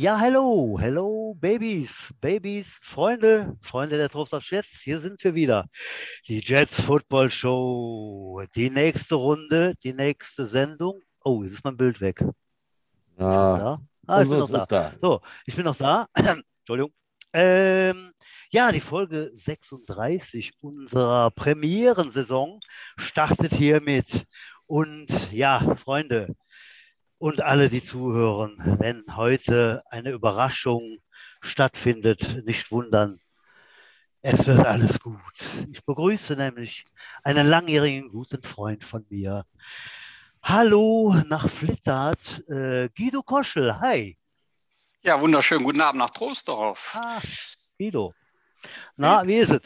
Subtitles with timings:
[0.00, 5.66] Ja, hello, hello, Babys, Babys, Freunde, Freunde der Trosters Jets, hier sind wir wieder.
[6.26, 11.02] Die Jets Football Show, die nächste Runde, die nächste Sendung.
[11.22, 12.24] Oh, jetzt ist mein Bild weg.
[13.18, 14.64] Ja, Ah, ich bin noch da.
[14.64, 14.92] da.
[15.02, 16.06] So, ich bin noch da.
[16.14, 16.94] Entschuldigung.
[17.34, 18.14] Ähm,
[18.50, 22.58] ja, die Folge 36 unserer Premierensaison
[22.96, 24.24] startet hiermit.
[24.64, 26.36] Und ja, Freunde
[27.20, 30.98] und alle, die zuhören, wenn heute eine Überraschung
[31.42, 33.20] stattfindet, nicht wundern.
[34.22, 35.20] Es wird alles gut.
[35.70, 36.86] Ich begrüße nämlich
[37.22, 39.44] einen langjährigen guten Freund von mir.
[40.42, 43.78] Hallo nach Flittert, äh, Guido Koschel.
[43.80, 44.16] Hi.
[45.02, 45.62] Ja, wunderschön.
[45.62, 46.92] Guten Abend nach Troisdorf.
[46.94, 47.20] Ah,
[47.78, 48.14] Guido.
[48.96, 49.60] Na, wie ist es?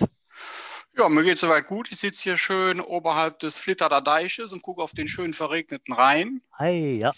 [0.97, 1.91] Ja, mir geht soweit gut.
[1.91, 6.41] Ich sitze hier schön oberhalb des Flitterder Deiches und gucke auf den schön verregneten Rhein.
[6.53, 7.13] Hi, ja.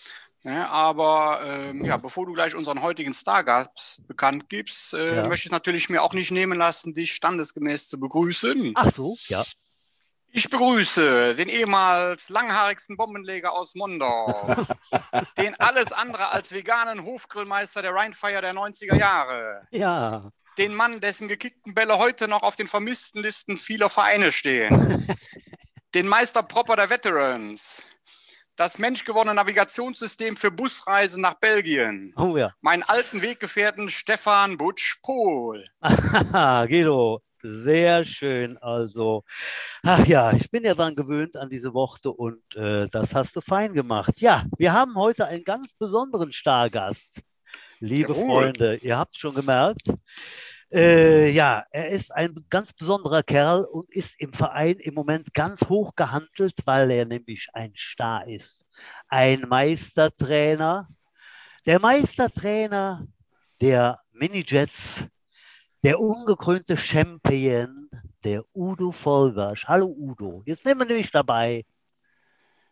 [0.47, 5.27] Ja, aber ähm, ja, bevor du gleich unseren heutigen Stargast bekannt gibst, äh, Ja.
[5.27, 8.73] möchte ich natürlich mir auch nicht nehmen lassen, dich standesgemäß zu begrüßen.
[8.77, 9.45] Ach so, ja.
[10.31, 14.69] Ich begrüße den ehemals langhaarigsten Bombenleger aus Mondorf,
[15.39, 20.31] den alles andere als veganen Hofgrillmeister der Rheinfire der 90er Jahre, Ja.
[20.59, 24.71] den Mann, dessen gekickten Bälle heute noch auf den vermissten Listen vieler Vereine stehen,
[25.95, 27.83] den Meister Propper der Veterans,
[28.57, 32.53] das menschgewonnene Navigationssystem für Busreisen nach Belgien, Oh ja.
[32.61, 35.65] meinen alten Weggefährten Stefan Butsch-Pohl.
[36.33, 38.59] Guido, sehr schön.
[38.59, 39.25] Also,
[39.83, 43.41] ach ja, ich bin ja dran gewöhnt an diese Worte und äh, das hast du
[43.41, 44.21] fein gemacht.
[44.21, 47.23] Ja, wir haben heute einen ganz besonderen Stargast.
[47.79, 48.15] Liebe.
[48.15, 49.93] Freunde, ihr habt schon gemerkt.
[50.73, 55.61] Äh, ja, er ist ein ganz besonderer Kerl und ist im Verein im Moment ganz
[55.69, 58.67] hoch gehandelt, weil er nämlich ein Star ist.
[59.09, 60.89] Ein Meistertrainer.
[61.67, 63.07] Der Meistertrainer
[63.61, 65.05] der Minijets,
[65.83, 67.89] der ungekrönte Champion,
[68.25, 69.67] der Udo Volgasch.
[69.67, 71.65] Hallo Udo, jetzt nehmen wir nämlich dabei.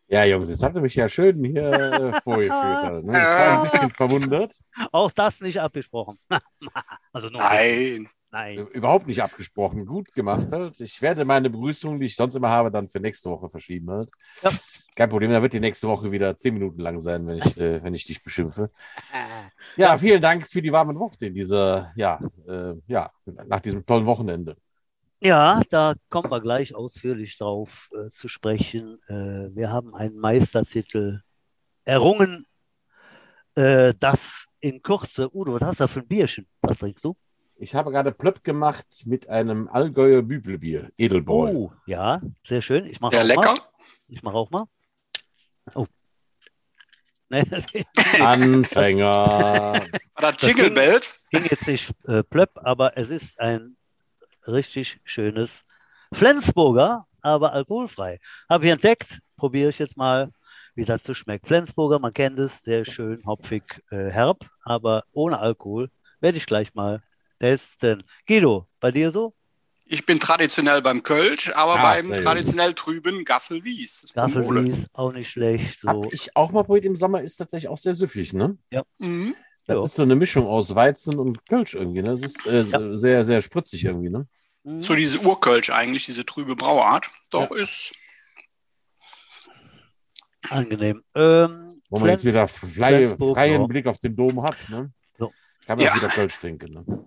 [0.06, 2.52] Ja, Jungs, jetzt habt ihr mich ja schön hier äh, vorgeführt.
[2.52, 3.12] halt, Ne?
[3.12, 4.54] Ich war ein bisschen verwundert.
[4.92, 6.18] Auch das nicht abgesprochen.
[7.12, 8.08] also nur Nein.
[8.30, 8.66] Nein.
[8.72, 9.86] Überhaupt nicht abgesprochen.
[9.86, 10.80] Gut gemacht halt.
[10.80, 14.10] Ich werde meine Begrüßung, die ich sonst immer habe, dann für nächste Woche verschieben halt.
[14.42, 14.50] Ja.
[14.96, 17.80] Kein Problem, da wird die nächste Woche wieder zehn Minuten lang sein, wenn ich, äh,
[17.84, 18.70] wenn ich dich beschimpfe.
[19.76, 24.06] Ja, vielen Dank für die warmen Worte in dieser, ja, äh, ja, nach diesem tollen
[24.06, 24.56] Wochenende.
[25.24, 28.98] Ja, da kommen wir gleich ausführlich drauf äh, zu sprechen.
[29.08, 31.22] Äh, wir haben einen Meistertitel
[31.86, 32.46] errungen.
[33.54, 35.34] Äh, das in Kürze.
[35.34, 36.46] Udo, was hast du da für ein Bierchen?
[36.60, 37.16] Was trinkst du?
[37.56, 41.52] Ich habe gerade Plöpp gemacht mit einem Allgäuer Bübelbier, Edelbräu.
[41.54, 42.84] Oh, ja, sehr schön.
[42.84, 43.52] Ich mache Ja, auch lecker.
[43.54, 43.60] mal.
[44.08, 44.64] Ich mache auch mal.
[45.74, 45.86] Oh.
[47.30, 47.84] Ging
[48.20, 49.86] Anfänger.
[50.16, 51.20] Das Jingle ging- Bells?
[51.32, 53.76] jetzt nicht äh, plöpp, aber es ist ein
[54.46, 55.64] richtig schönes
[56.12, 58.18] Flensburger, aber alkoholfrei.
[58.48, 60.30] Habe ich entdeckt, probiere ich jetzt mal,
[60.74, 61.46] wie das so schmeckt.
[61.46, 65.90] Flensburger, man kennt es, sehr schön hopfig, äh, herb, aber ohne Alkohol.
[66.20, 67.02] Werde ich gleich mal
[67.38, 68.02] testen.
[68.26, 69.34] Guido, bei dir so?
[69.86, 72.24] Ich bin traditionell beim Kölsch, aber Ah, beim sehr gut.
[72.24, 74.06] traditionell trüben Gaffelwies.
[74.14, 75.80] Gaffelwies, auch nicht schlecht.
[75.80, 75.88] So.
[75.88, 78.56] Hab ich auch mal probiert im Sommer, ist tatsächlich auch sehr süffig, ne?
[78.98, 79.34] Mhm.
[79.66, 79.84] Das Ja.
[79.84, 82.10] ist so eine Mischung aus Weizen und Kölsch irgendwie, ne?
[82.10, 82.96] Das ist äh, Ja.
[82.96, 84.26] sehr, sehr spritzig irgendwie, ne?
[84.64, 84.82] Mhm.
[84.82, 87.06] So diese Urkölsch eigentlich, diese trübe Brauart.
[87.30, 87.92] Doch ist.
[90.50, 91.02] Angenehm.
[91.14, 93.66] Ähm, Wo man jetzt Flens- wieder freie, Flensburg, freien ja.
[93.66, 94.92] Blick auf den Dom hat, ne?
[95.16, 95.32] So.
[95.66, 95.92] Kann man Ja.
[95.92, 97.06] auch wieder Kölsch trinken, ne?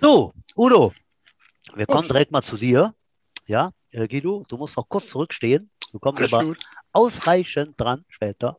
[0.00, 0.92] So, Udo,
[1.74, 2.94] wir kommen direkt mal zu dir.
[3.46, 5.70] Ja, äh, Guido, du musst noch kurz zurückstehen.
[5.92, 6.62] Du kommst Alles aber gut.
[6.92, 8.58] ausreichend dran später.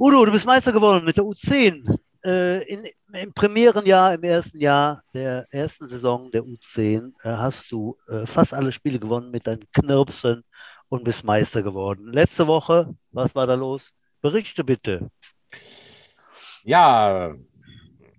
[0.00, 1.98] Udo, du bist Meister geworden mit der U10.
[2.24, 7.96] Äh, in, Im Premierenjahr, im ersten Jahr der ersten Saison der U10 äh, hast du
[8.06, 10.44] äh, fast alle Spiele gewonnen mit deinen Knirpsen
[10.88, 12.12] und bist Meister geworden.
[12.12, 13.90] Letzte Woche, was war da los?
[14.20, 15.10] Berichte bitte.
[16.62, 17.34] Ja,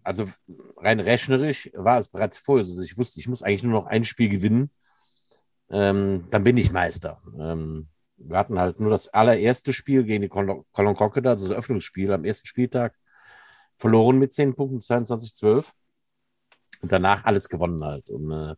[0.03, 0.27] also
[0.75, 4.03] rein rechnerisch war es bereits vorher so, ich wusste, ich muss eigentlich nur noch ein
[4.03, 4.69] Spiel gewinnen.
[5.69, 7.21] Ähm, dann bin ich Meister.
[7.39, 7.87] Ähm,
[8.19, 12.11] wir hatten halt nur das allererste Spiel gegen die Col- Cologne Crocodile, also das Öffnungsspiel
[12.11, 12.95] am ersten Spieltag,
[13.77, 15.65] verloren mit 10 Punkten, 22-12.
[16.81, 18.09] Und danach alles gewonnen halt.
[18.09, 18.55] Und äh,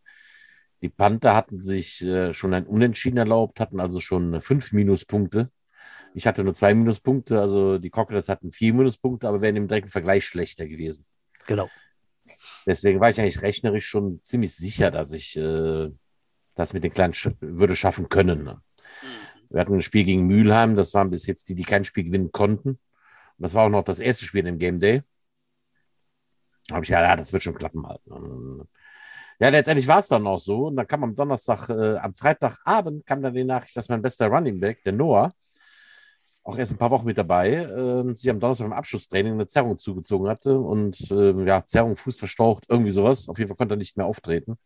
[0.80, 5.50] die Panther hatten sich äh, schon ein Unentschieden erlaubt, hatten also schon fünf Minuspunkte.
[6.14, 9.90] Ich hatte nur zwei Minuspunkte, also die Crocodiles hatten vier Minuspunkte, aber wären im direkten
[9.90, 11.04] Vergleich schlechter gewesen.
[11.46, 11.68] Genau.
[12.66, 15.90] Deswegen war ich eigentlich rechnerisch schon ziemlich sicher, dass ich äh,
[16.54, 18.44] das mit den Kleinen sch würde schaffen können.
[18.44, 18.60] Ne?
[19.52, 22.32] Wir hatten ein Spiel gegen Mülheim, das waren bis jetzt die, die kein Spiel gewinnen
[22.32, 22.70] konnten.
[22.70, 22.78] Und
[23.38, 25.02] das war auch noch das erste Spiel im Game Day.
[26.70, 28.06] habe ich ja, ja, das wird schon klappen halt.
[28.06, 28.66] Ne?
[29.40, 30.66] Ja, letztendlich war es dann auch so.
[30.68, 34.28] Und dann kam am Donnerstag, äh, am Freitagabend kam dann die Nachricht, dass mein bester
[34.28, 35.32] Running Back, der Noah,
[36.44, 39.78] auch erst ein paar Wochen mit dabei, äh, sich am Donnerstag beim Abschlusstraining eine Zerrung
[39.78, 43.28] zugezogen hatte und äh, ja, Zerrung, Fuß verstaucht, irgendwie sowas.
[43.28, 44.56] Auf jeden Fall konnte er nicht mehr auftreten.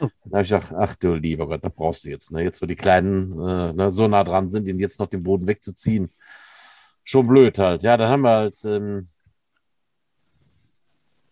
[0.00, 0.08] Oh.
[0.24, 2.42] Da habe ich gedacht, ach du lieber Gott, da brauchst du jetzt, ne?
[2.42, 5.46] Jetzt, wo die Kleinen äh, ne, so nah dran sind, ihn jetzt noch den Boden
[5.46, 6.10] wegzuziehen.
[7.04, 7.82] Schon blöd halt.
[7.82, 9.08] Ja, dann haben wir halt ähm,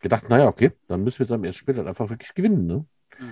[0.00, 2.84] gedacht, naja, okay, dann müssen wir jetzt am ersten Spiel halt einfach wirklich gewinnen, ne?
[3.18, 3.26] Mhm.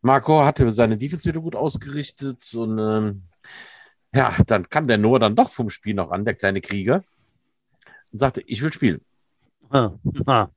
[0.00, 3.22] Marco hatte seine Defense wieder gut ausgerichtet und ähm,
[4.14, 7.02] ja, dann kam der Noah dann doch vom Spiel noch an, der kleine Krieger,
[8.12, 9.00] und sagte, ich will spielen.
[9.70, 9.92] Ah,
[10.26, 10.48] ah.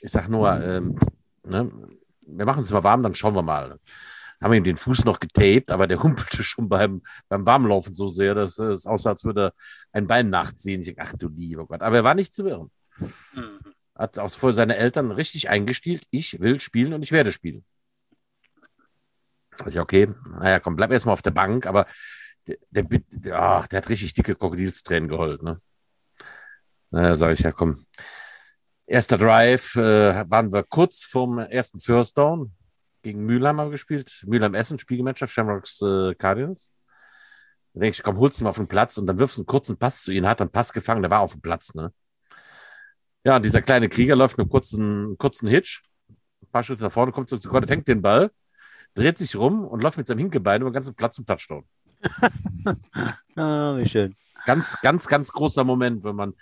[0.00, 0.98] Ich sag Noah, ähm,
[1.44, 1.72] ne,
[2.26, 3.78] wir machen es mal warm, dann schauen wir mal.
[4.42, 8.34] Haben ihm den Fuß noch getaped, aber der humpelte schon beim, beim Warmlaufen so sehr,
[8.34, 9.52] dass es aussah, als würde er
[9.92, 10.80] ein Bein nachziehen.
[10.80, 11.82] Ich dachte, ach du lieber Gott.
[11.82, 12.70] Aber er war nicht zu irren.
[12.98, 13.60] Mhm.
[13.94, 16.04] Hat auch vor seine Eltern richtig eingestielt.
[16.10, 17.64] Ich will spielen und ich werde spielen.
[19.62, 21.86] Also, okay, naja, komm, bleib erstmal auf der Bank, aber
[22.46, 25.60] der, der, der, ach, der hat richtig dicke Krokodilstränen geheult, ne?
[26.90, 27.86] Naja, sage ich, ja, komm.
[28.86, 32.52] Erster Drive äh, waren wir kurz vorm ersten First Down.
[33.02, 34.22] Gegen Mülheim haben wir gespielt.
[34.26, 36.70] Mülheim Essen, Spielgemeinschaft, Shamrocks äh, Cardinals.
[37.72, 39.46] Da denke ich, komm, holst ihn mal auf den Platz und dann wirfst du einen
[39.46, 41.92] kurzen Pass zu ihm, hat einen Pass gefangen, der war auf dem Platz, ne?
[43.24, 47.10] Ja, und dieser kleine Krieger läuft einen kurzen, kurzen Hitch, ein paar Schritte nach vorne,
[47.10, 48.30] kommt zurück zu Gott, fängt den Ball,
[48.94, 51.64] dreht sich rum und läuft mit seinem Hinkebein über den ganzen Platz zum Touchdown.
[53.36, 54.14] ah, wie schön.
[54.44, 56.34] Ganz, ganz, ganz großer Moment, wenn man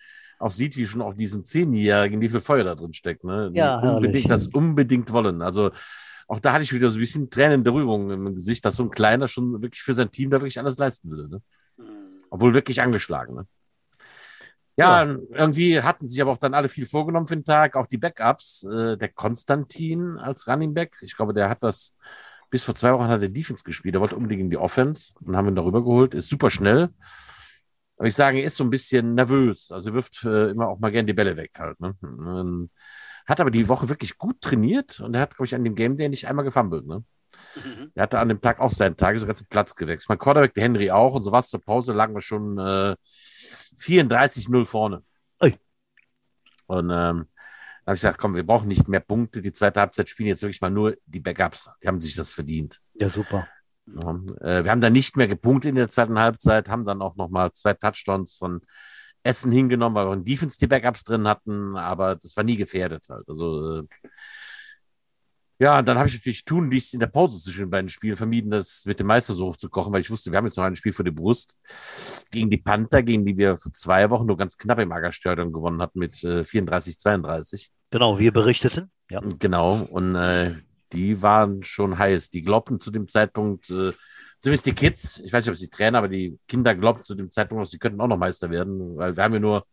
[0.43, 3.25] auch sieht, wie schon auch diesen Zehnjährigen, wie viel Feuer da drin steckt.
[3.25, 3.51] Ne?
[3.55, 5.41] Ja, unbedingt, das unbedingt wollen.
[5.43, 5.71] Also
[6.27, 8.83] auch da hatte ich wieder so ein bisschen Tränen der Rührung im Gesicht, dass so
[8.83, 11.29] ein Kleiner schon wirklich für sein Team da wirklich alles leisten würde.
[11.29, 11.43] Ne?
[11.77, 12.25] Mhm.
[12.31, 13.35] Obwohl wirklich angeschlagen.
[13.35, 13.47] Ne?
[14.77, 17.87] Ja, ja, irgendwie hatten sich aber auch dann alle viel vorgenommen für den Tag, auch
[17.87, 18.65] die Backups.
[18.65, 21.97] Äh, der Konstantin als Running Back, ich glaube, der hat das
[22.51, 23.95] bis vor zwei Wochen hat er Defense gespielt.
[23.95, 26.15] Er wollte unbedingt in die Offense und haben ihn darüber geholt.
[26.15, 26.91] Ist super schnell.
[28.03, 29.71] Aber ich sage, er ist so ein bisschen nervös.
[29.71, 31.79] Also er wirft äh, immer auch mal gern die Bälle weg halt.
[31.79, 31.95] Ne?
[32.03, 32.69] Ähm,
[33.27, 35.97] hat aber die Woche wirklich gut trainiert und er hat, glaube ich, an dem Game
[35.97, 36.85] Day nicht einmal gefummelt.
[36.85, 37.05] Ne?
[37.55, 37.93] Mhm.
[37.95, 40.09] Er hatte an dem Tag auch seinen Tag, sogar zum Platz gewechselt.
[40.09, 41.49] Mein Quarterback, der Henry auch und so was.
[41.49, 42.97] Zur Pause lagen wir schon äh,
[43.79, 45.05] 34-0 vorne.
[45.41, 45.57] Ui.
[46.67, 49.41] Und ähm, da habe ich gesagt, komm, wir brauchen nicht mehr Punkte.
[49.41, 51.71] Die zweite Halbzeit spielen jetzt wirklich mal nur die Backups.
[51.81, 52.81] Die haben sich das verdient.
[52.95, 53.47] Ja, super.
[53.87, 57.53] Äh, wir haben dann nicht mehr gepunktet in der zweiten Halbzeit, haben dann auch nochmal
[57.53, 58.61] zwei Touchdowns von
[59.23, 63.07] Essen hingenommen, weil wir in Defense die Backups drin hatten, aber das war nie gefährdet
[63.09, 63.29] halt.
[63.29, 63.83] Also äh,
[65.63, 68.17] ja, und dann habe ich natürlich tun dies in der Pause zwischen den beiden Spielen
[68.17, 70.75] vermieden, das mit dem Meister so hochzukochen, weil ich wusste, wir haben jetzt noch ein
[70.75, 71.57] Spiel vor der Brust
[72.33, 75.81] gegen die Panther, gegen die wir vor zwei Wochen nur ganz knapp im Aggerstadion gewonnen
[75.81, 77.71] hatten mit äh, 34, 32.
[77.91, 78.91] Genau, wir berichteten.
[79.09, 79.21] Ja.
[79.39, 80.57] Genau, und äh,
[80.93, 82.31] die waren schon heiß.
[82.31, 83.93] Die glaubten zu dem Zeitpunkt, äh,
[84.39, 87.15] zumindest die Kids, ich weiß nicht, ob es die Trainer, aber die Kinder glaubten zu
[87.15, 89.67] dem Zeitpunkt, dass sie könnten auch noch Meister werden, weil wir haben ja nur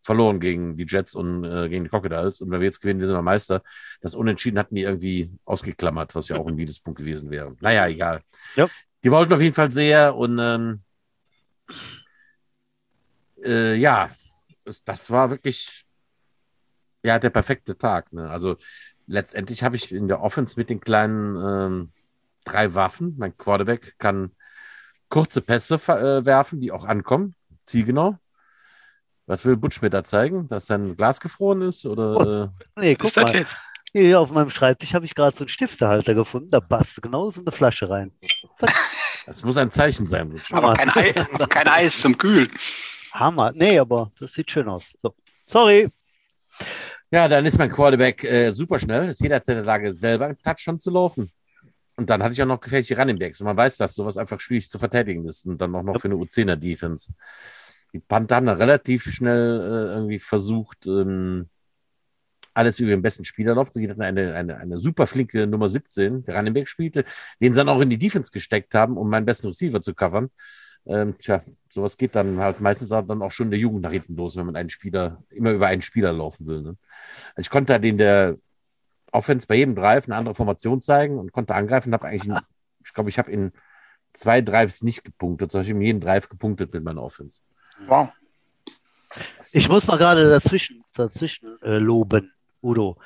[0.00, 2.40] verloren gegen die Jets und äh, gegen die Crocodiles.
[2.40, 3.62] Und wenn wir jetzt gewinnen, wir sind wir Meister.
[4.00, 7.54] Das Unentschieden hatten die irgendwie ausgeklammert, was ja auch ein Minuspunkt gewesen wäre.
[7.60, 8.22] Naja, egal.
[8.54, 8.68] Ja.
[9.02, 10.82] Die wollten auf jeden Fall sehr und ähm,
[13.44, 14.10] äh, ja,
[14.84, 15.84] das war wirklich
[17.02, 18.12] ja der perfekte Tag.
[18.12, 18.28] Ne?
[18.28, 18.56] Also
[19.08, 21.92] letztendlich habe ich in der Offense mit den kleinen ähm,
[22.44, 23.16] drei Waffen.
[23.18, 24.32] Mein Quarterback kann
[25.08, 27.34] kurze Pässe äh, werfen, die auch ankommen,
[27.64, 28.18] zielgenau.
[29.26, 30.48] Was will Butch mir da zeigen?
[30.48, 31.84] Dass sein Glas gefroren ist?
[31.84, 33.34] Oder, oh, nee, guck mal.
[33.34, 33.56] Jetzt?
[33.92, 36.50] Hier auf meinem Schreibtisch habe ich gerade so einen Stiftehalter gefunden.
[36.50, 38.12] Da passt genau so eine Flasche rein.
[39.26, 40.30] Das muss ein Zeichen sein.
[40.30, 40.52] Butch.
[40.52, 41.12] Aber kein, Ei,
[41.48, 42.50] kein Eis zum Kühlen.
[43.12, 43.52] Hammer.
[43.54, 44.92] Nee, aber das sieht schön aus.
[45.02, 45.14] So.
[45.46, 45.90] Sorry.
[47.10, 49.08] Ja, dann ist mein Quarterback äh, super schnell.
[49.08, 51.32] Ist jederzeit in der Lage, selber einen Touchdown zu laufen.
[51.96, 53.40] Und dann hatte ich auch noch gefährliche Running Backs.
[53.40, 55.46] Und man weiß, dass sowas einfach schwierig zu verteidigen ist.
[55.46, 57.12] Und dann auch noch für eine U10er-Defense
[57.92, 61.48] die Panther haben relativ schnell äh, irgendwie versucht, ähm,
[62.54, 63.72] alles über den besten Spieler laufen.
[63.72, 67.04] Sie hatten eine, eine, eine super flinke Nummer 17, der Rannenberg spielte,
[67.40, 70.30] den sie dann auch in die Defense gesteckt haben, um meinen besten Receiver zu covern.
[70.86, 74.16] Ähm, tja, sowas geht dann halt meistens auch dann auch schon der Jugend nach hinten
[74.16, 76.62] los, wenn man einen Spieler, immer über einen Spieler laufen will.
[76.62, 76.76] Ne?
[77.34, 78.36] Also ich konnte halt in der
[79.12, 81.92] Offense bei jedem Drive eine andere Formation zeigen und konnte angreifen.
[81.92, 82.38] Habe eigentlich, in,
[82.84, 83.52] ich glaube, ich habe in
[84.12, 87.42] zwei Drives nicht gepunktet, sondern ich habe in jedem Drive gepunktet mit meiner Offense.
[87.86, 88.10] Wow.
[89.52, 92.32] Ich muss mal gerade dazwischen, dazwischen äh, loben,
[92.62, 92.98] Udo.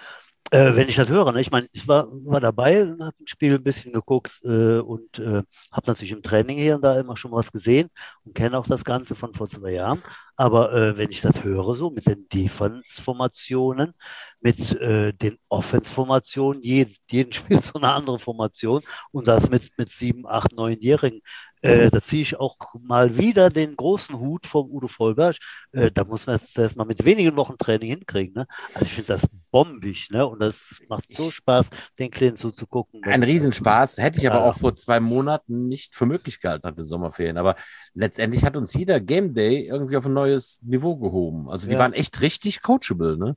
[0.52, 1.40] Äh, wenn ich das höre, ne?
[1.40, 5.42] ich meine, ich war, war dabei habe ein Spiel ein bisschen geguckt äh, und äh,
[5.72, 7.88] habe natürlich im Training hier und da immer schon was gesehen
[8.24, 10.02] und kenne auch das Ganze von vor zwei Jahren.
[10.36, 13.94] Aber äh, wenn ich das höre, so mit den Defense-Formationen,
[14.40, 19.90] mit äh, den Offense-Formationen, jeden, jeden spielt so eine andere Formation und das mit, mit
[19.90, 21.20] sieben, acht, neunjährigen,
[21.62, 25.36] äh, da ziehe ich auch mal wieder den großen Hut vom Udo Vollberg.
[25.70, 28.34] Äh, da muss man jetzt erstmal mit wenigen Wochen Training hinkriegen.
[28.34, 28.46] Ne?
[28.74, 29.22] Also ich finde das
[29.52, 30.26] bombig, ne?
[30.26, 31.68] Und das macht so Spaß,
[32.00, 33.04] den Kleinen zuzugucken.
[33.04, 33.98] Ein Riesenspaß.
[33.98, 37.38] Hätte ich aber auch vor zwei Monaten nicht für möglich gehalten, hatte Sommerferien.
[37.38, 37.54] Aber
[37.94, 40.31] letztendlich hat uns jeder Game Day irgendwie auf ein neues
[40.62, 41.48] Niveau gehoben.
[41.48, 41.78] Also die ja.
[41.78, 43.36] waren echt richtig coachable, ne?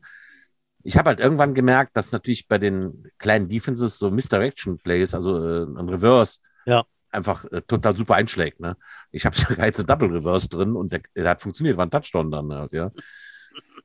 [0.83, 5.43] Ich habe halt irgendwann gemerkt, dass natürlich bei den kleinen Defenses so Misdirection Plays, also
[5.43, 6.85] äh, ein Reverse, ja
[7.15, 8.59] einfach äh, total super einschlägt.
[8.59, 8.77] Ne?
[9.11, 12.29] Ich habe sogar jetzt Double Reverse drin und der, der, hat funktioniert, war ein Touchdown
[12.29, 12.91] dann halt, ja.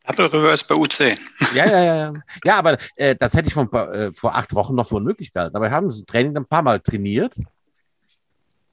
[0.06, 1.18] Double Reverse bei U10.
[1.54, 2.12] Ja, ja, ja.
[2.44, 5.54] Ja, aber äh, das hätte ich von, äh, vor acht Wochen noch für unmöglich gehalten.
[5.54, 7.36] Aber wir haben das Training ein paar Mal trainiert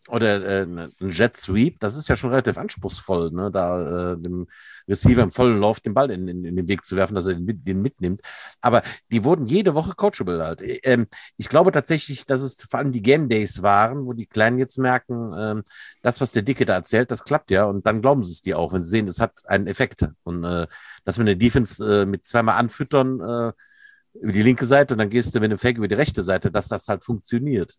[0.10, 3.52] oder äh, ein Jet Sweep, das ist ja schon relativ anspruchsvoll, ne?
[3.52, 4.48] da äh, dem
[4.88, 7.36] Receiver im vollen Lauf den Ball in, in, in, den Weg zu werfen, dass er
[7.36, 8.22] den, den, mitnimmt.
[8.62, 10.62] Aber die wurden jede Woche coachable halt.
[10.84, 14.60] Ähm, ich glaube tatsächlich, dass es vor allem die Game Days waren, wo die Kleinen
[14.60, 15.64] jetzt merken, ähm,
[16.02, 18.58] das, was der Dicke da erzählt, das klappt ja und dann glauben sie es dir
[18.58, 20.06] auch, wenn sie sehen, es hat einen Effekt.
[20.24, 20.68] Und äh,
[21.04, 23.52] dass wir eine Defense äh, mit zweimal anfüttern äh,
[24.22, 26.52] über die linke Seite und dann gehst du mit einem Fake über die rechte Seite,
[26.52, 27.78] dass das halt funktioniert.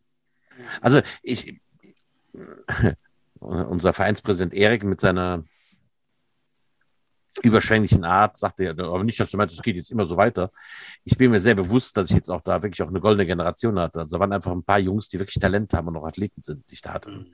[0.80, 1.60] Also ich,
[3.40, 5.44] unser Vereinspräsident Erik mit seiner
[7.42, 10.50] überschwänglichen Art sagte ja, aber nicht, dass du meinst, es geht jetzt immer so weiter.
[11.04, 13.78] Ich bin mir sehr bewusst, dass ich jetzt auch da wirklich auch eine goldene Generation
[13.78, 14.00] hatte.
[14.00, 16.68] Also da waren einfach ein paar Jungs, die wirklich Talent haben und noch Athleten sind,
[16.68, 17.26] die ich da hatte.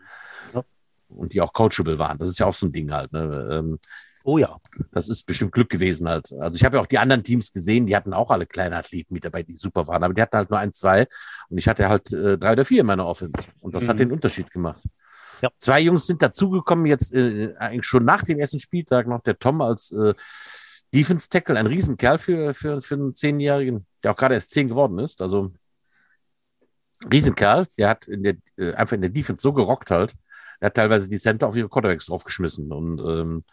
[0.52, 0.62] Ja.
[1.08, 2.18] Und die auch coachable waren.
[2.18, 3.12] Das ist ja auch so ein Ding halt.
[3.12, 3.78] Ne?
[4.26, 4.56] Oh ja.
[4.90, 6.32] Das ist bestimmt Glück gewesen halt.
[6.40, 9.12] Also ich habe ja auch die anderen Teams gesehen, die hatten auch alle kleine Athleten
[9.12, 10.02] mit dabei, die super waren.
[10.02, 11.06] Aber die hatten halt nur ein, zwei.
[11.50, 13.44] Und ich hatte halt äh, drei oder vier in meiner Offense.
[13.60, 13.88] Und das mhm.
[13.88, 14.82] hat den Unterschied gemacht.
[15.42, 15.50] Ja.
[15.58, 19.60] Zwei Jungs sind dazugekommen, jetzt äh, eigentlich schon nach dem ersten Spieltag noch der Tom
[19.60, 20.14] als äh,
[20.94, 24.98] Defense Tackle, ein Riesenkerl für, für, für einen Zehnjährigen, der auch gerade erst zehn geworden
[24.98, 25.20] ist.
[25.20, 25.52] Also
[27.12, 30.14] Riesenkerl, der hat in der, äh, einfach in der Defense so gerockt halt.
[30.60, 32.72] Er hat teilweise die Center auf ihre Quarterbacks draufgeschmissen.
[32.72, 33.44] Und ähm,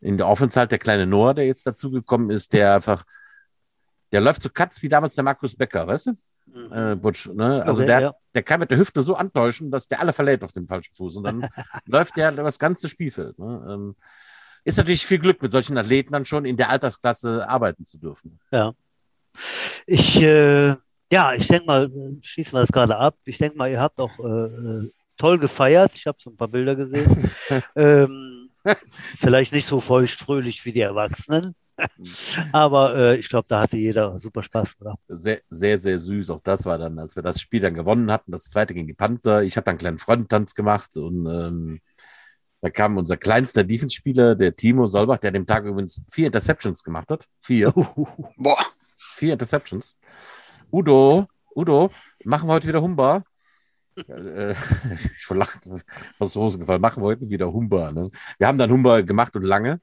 [0.00, 3.04] in der Offense halt der kleine Noah, der jetzt dazugekommen ist, der einfach,
[4.12, 6.12] der läuft so Katz wie damals der Markus Becker, weißt du?
[6.46, 6.72] Mhm.
[6.72, 7.62] Äh, Butch, ne?
[7.64, 8.14] Also okay, der, ja.
[8.34, 11.16] der kann mit der Hüfte so antäuschen, dass der alle verlädt auf dem falschen Fuß.
[11.16, 11.48] Und dann
[11.86, 13.38] läuft der das ganze Spielfeld.
[13.38, 13.66] Ne?
[13.68, 13.96] Ähm,
[14.64, 18.38] ist natürlich viel Glück, mit solchen Athleten dann schon in der Altersklasse arbeiten zu dürfen.
[18.50, 18.72] Ja.
[19.86, 20.74] Ich, äh,
[21.10, 21.90] ja, ich denke mal,
[22.22, 23.16] schießen wir das gerade ab.
[23.24, 25.92] Ich denke mal, ihr habt auch äh, äh toll gefeiert.
[25.94, 27.30] Ich habe so ein paar Bilder gesehen.
[27.76, 28.50] ähm,
[29.16, 31.54] vielleicht nicht so feuchtfröhlich wie die Erwachsenen.
[32.52, 34.96] Aber äh, ich glaube, da hatte jeder super Spaß, oder?
[35.08, 36.30] Sehr, sehr, sehr süß.
[36.30, 38.94] Auch das war dann, als wir das Spiel dann gewonnen hatten, das zweite gegen die
[38.94, 39.42] Panther.
[39.42, 41.80] Ich habe dann einen kleinen Freundentanz gemacht und ähm,
[42.60, 46.82] da kam unser kleinster Defense-Spieler, der Timo Solbach, der an dem Tag übrigens vier Interceptions
[46.82, 47.26] gemacht hat.
[47.40, 47.72] Vier.
[48.36, 48.64] Boah.
[48.96, 49.96] Vier Interceptions.
[50.72, 51.90] Udo, Udo,
[52.24, 53.22] machen wir heute wieder Humba?
[53.96, 54.52] Äh,
[55.16, 55.82] ich verlachen,
[56.18, 57.92] aus der Hose gefallen, machen wir heute wieder Humba.
[57.92, 58.10] Ne?
[58.38, 59.80] Wir haben dann Humba gemacht und lange.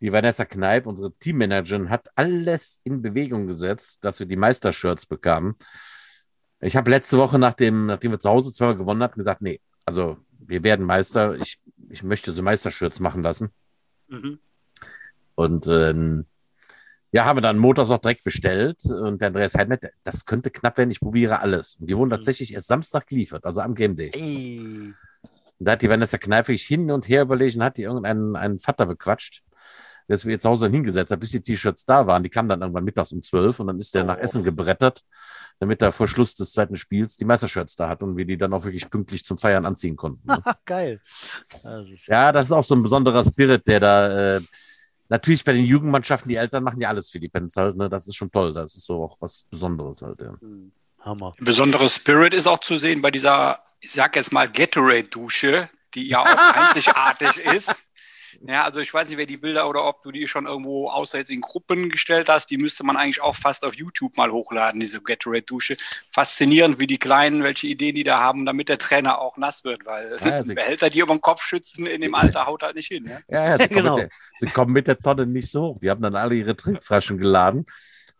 [0.00, 5.54] Die Vanessa Kneip, unsere Teammanagerin, hat alles in Bewegung gesetzt, dass wir die Meistershirts bekamen.
[6.60, 10.18] Ich habe letzte Woche, nachdem, nachdem wir zu Hause zweimal gewonnen hatten, gesagt, nee, also
[10.38, 11.36] wir werden Meister.
[11.36, 11.58] Ich,
[11.88, 13.50] ich möchte so Meistershirts machen lassen.
[14.08, 14.38] Mhm.
[15.34, 16.26] Und ähm,
[17.12, 20.78] ja, haben wir dann Motors auch direkt bestellt und der Andreas Heidmet, das könnte knapp
[20.78, 21.76] werden, ich probiere alles.
[21.76, 22.14] Und die wurden mhm.
[22.14, 24.10] tatsächlich erst Samstag geliefert, also am Game Day.
[24.14, 24.58] Ey.
[24.58, 28.58] Und da hat die Vanessa Kneipe hin und her überlegt und hat die irgendeinen einen
[28.58, 29.42] Vater bequatscht,
[30.08, 32.22] der ist mir jetzt zu Hause hingesetzt hat, bis die T-Shirts da waren.
[32.22, 34.06] Die kamen dann irgendwann mittags um zwölf und dann ist der oh.
[34.06, 35.02] nach Essen gebrettert,
[35.60, 38.52] damit er vor Schluss des zweiten Spiels die Meistershirts da hat und wir die dann
[38.52, 40.26] auch wirklich pünktlich zum Feiern anziehen konnten.
[40.26, 40.42] Ne?
[40.64, 41.00] Geil.
[42.06, 44.36] ja, das ist auch so ein besonderer Spirit, der da...
[44.36, 44.40] Äh,
[45.12, 47.88] natürlich bei den Jugendmannschaften, die Eltern machen ja alles für die Pens halt, ne?
[47.88, 48.54] Das ist schon toll.
[48.54, 50.34] Das ist so auch was Besonderes halt, ja.
[50.40, 51.34] Hm, Hammer.
[51.38, 56.20] Besonderer Spirit ist auch zu sehen bei dieser, ich sag jetzt mal, Gatorade-Dusche, die ja
[56.20, 57.81] auch einzigartig ist.
[58.46, 61.18] Ja, also ich weiß nicht, wer die Bilder oder ob du die schon irgendwo außer
[61.18, 64.80] jetzt in Gruppen gestellt hast, die müsste man eigentlich auch fast auf YouTube mal hochladen,
[64.80, 65.76] diese Gatorade-Dusche.
[66.10, 69.86] Faszinierend, wie die Kleinen, welche Ideen die da haben, damit der Trainer auch nass wird,
[69.86, 72.88] weil ja, also Behälter, die über den Kopf schützen, in dem Alter haut halt nicht
[72.88, 73.06] hin.
[73.06, 73.90] Ja, ja, ja sie, genau.
[73.90, 75.78] kommen der, sie kommen mit der Tonne nicht so hoch.
[75.80, 77.66] Die haben dann alle ihre Trinkflaschen geladen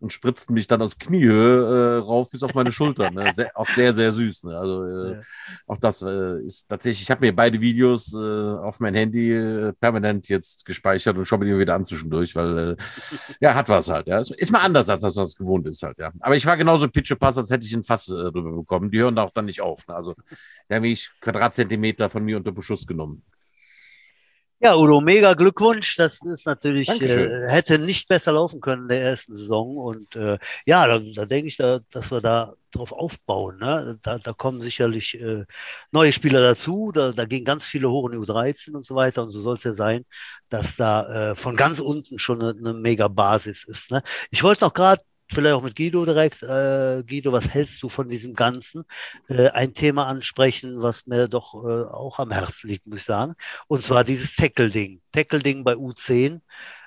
[0.02, 3.10] und spritzten mich dann aus Kniehöhe äh, rauf bis auf meine Schulter.
[3.10, 3.30] Ne?
[3.32, 4.44] Sehr, auch sehr, sehr süß.
[4.44, 4.58] Ne?
[4.58, 5.20] Also äh, ja.
[5.68, 9.72] auch das äh, ist tatsächlich, ich habe mir beide Videos äh, auf mein Handy äh,
[9.74, 12.76] permanent jetzt gespeichert und schaue mir die wieder an zwischendurch, weil äh,
[13.40, 14.08] ja, hat was halt.
[14.08, 14.18] Ja.
[14.18, 16.10] Ist mal anders, als das, was gewohnt ist halt, ja.
[16.20, 18.90] Aber ich war genauso pitchepass, als hätte ich ein Fass äh, drüber bekommen.
[18.90, 19.86] Die hören da auch dann nicht auf.
[19.86, 19.94] Ne?
[19.94, 20.16] Also
[20.68, 23.22] da habe ich Quadratzentimeter von mir unter Beschuss genommen.
[24.64, 25.96] Ja, Udo, mega Glückwunsch.
[25.96, 29.76] Das ist natürlich, äh, hätte nicht besser laufen können in der ersten Saison.
[29.76, 33.58] Und äh, ja, da, da denke ich, da, dass wir da drauf aufbauen.
[33.58, 33.98] Ne?
[34.02, 35.46] Da, da kommen sicherlich äh,
[35.90, 36.92] neue Spieler dazu.
[36.94, 39.24] Da, da gehen ganz viele hoch in die U13 und so weiter.
[39.24, 40.04] Und so soll es ja sein,
[40.48, 43.90] dass da äh, von ganz unten schon eine, eine mega Basis ist.
[43.90, 44.00] Ne?
[44.30, 46.42] Ich wollte noch gerade vielleicht auch mit Guido direkt.
[46.42, 48.84] Äh, Guido, was hältst du von diesem Ganzen?
[49.28, 53.34] Äh, ein Thema ansprechen, was mir doch äh, auch am Herzen liegt, muss ich sagen.
[53.68, 55.00] Und zwar dieses Tackle-Ding.
[55.12, 56.40] Tackle-Ding bei U10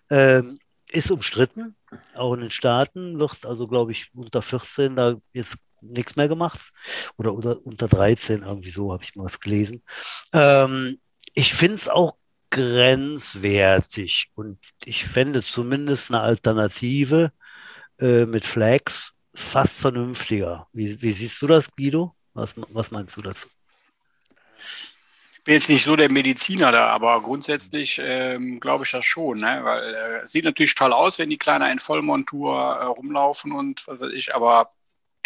[0.09, 0.59] ähm,
[0.91, 1.75] ist umstritten,
[2.15, 6.71] auch in den Staaten, wird also, glaube ich, unter 14 da jetzt nichts mehr gemacht.
[7.17, 9.83] Oder, oder unter 13, irgendwie so habe ich mal was gelesen.
[10.33, 10.97] Ähm,
[11.33, 12.15] ich finde es auch
[12.49, 17.31] grenzwertig und ich fände zumindest eine Alternative
[17.99, 20.67] äh, mit Flags fast vernünftiger.
[20.73, 22.15] Wie, wie siehst du das, Guido?
[22.33, 23.47] Was, was meinst du dazu?
[25.33, 29.39] Ich bin jetzt nicht so der Mediziner da, aber grundsätzlich ähm, glaube ich das schon,
[29.39, 29.59] ne?
[29.63, 33.87] weil äh, es sieht natürlich toll aus, wenn die Kleiner in Vollmontur äh, rumlaufen und
[33.87, 34.71] was weiß ich, aber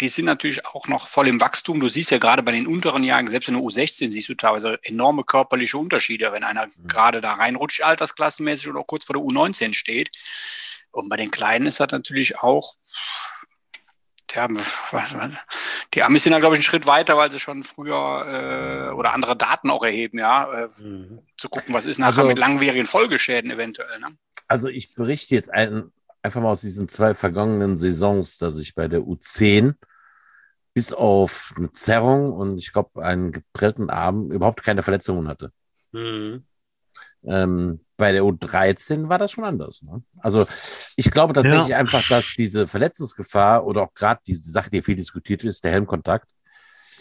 [0.00, 1.80] die sind natürlich auch noch voll im Wachstum.
[1.80, 4.78] Du siehst ja gerade bei den unteren Jahren, selbst in der U16 siehst du teilweise
[4.82, 6.88] enorme körperliche Unterschiede, wenn einer mhm.
[6.88, 10.10] gerade da reinrutscht, altersklassenmäßig oder kurz vor der U19 steht.
[10.92, 12.76] Und bei den Kleinen ist das natürlich auch,
[14.26, 14.48] tja,
[15.94, 19.12] die Amis sind da, glaube ich, einen Schritt weiter, weil sie schon früher äh, oder
[19.12, 21.20] andere Daten auch erheben, ja, äh, mhm.
[21.36, 23.98] zu gucken, was ist nachher also, mit langwierigen Folgeschäden eventuell.
[24.00, 24.16] Ne?
[24.48, 25.92] Also ich berichte jetzt ein,
[26.22, 29.74] einfach mal aus diesen zwei vergangenen Saisons, dass ich bei der U10
[30.74, 35.52] bis auf eine Zerrung und ich glaube einen geprellten Arm überhaupt keine Verletzungen hatte.
[35.92, 36.44] Mhm.
[37.24, 39.82] Ähm, bei der U13 war das schon anders.
[39.82, 40.02] Ne?
[40.18, 40.46] Also
[40.96, 41.78] ich glaube tatsächlich ja.
[41.78, 46.28] einfach, dass diese Verletzungsgefahr oder auch gerade diese Sache, die viel diskutiert ist, der Helmkontakt.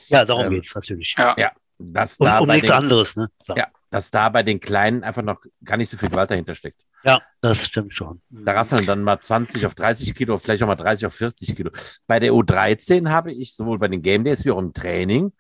[0.10, 1.16] Ja, darum ähm, geht es natürlich.
[1.18, 3.16] Ja, ja dass und, da um nichts den, anderes.
[3.16, 3.30] Ne?
[3.56, 6.82] Ja, dass da bei den Kleinen einfach noch gar nicht so viel Gewalt dahinter steckt.
[7.04, 8.22] Ja, das stimmt schon.
[8.30, 11.72] Da rasseln dann mal 20 auf 30 Kilo, vielleicht auch mal 30 auf 40 Kilo.
[12.06, 15.32] Bei der U13 habe ich sowohl bei den Game Days wie auch im Training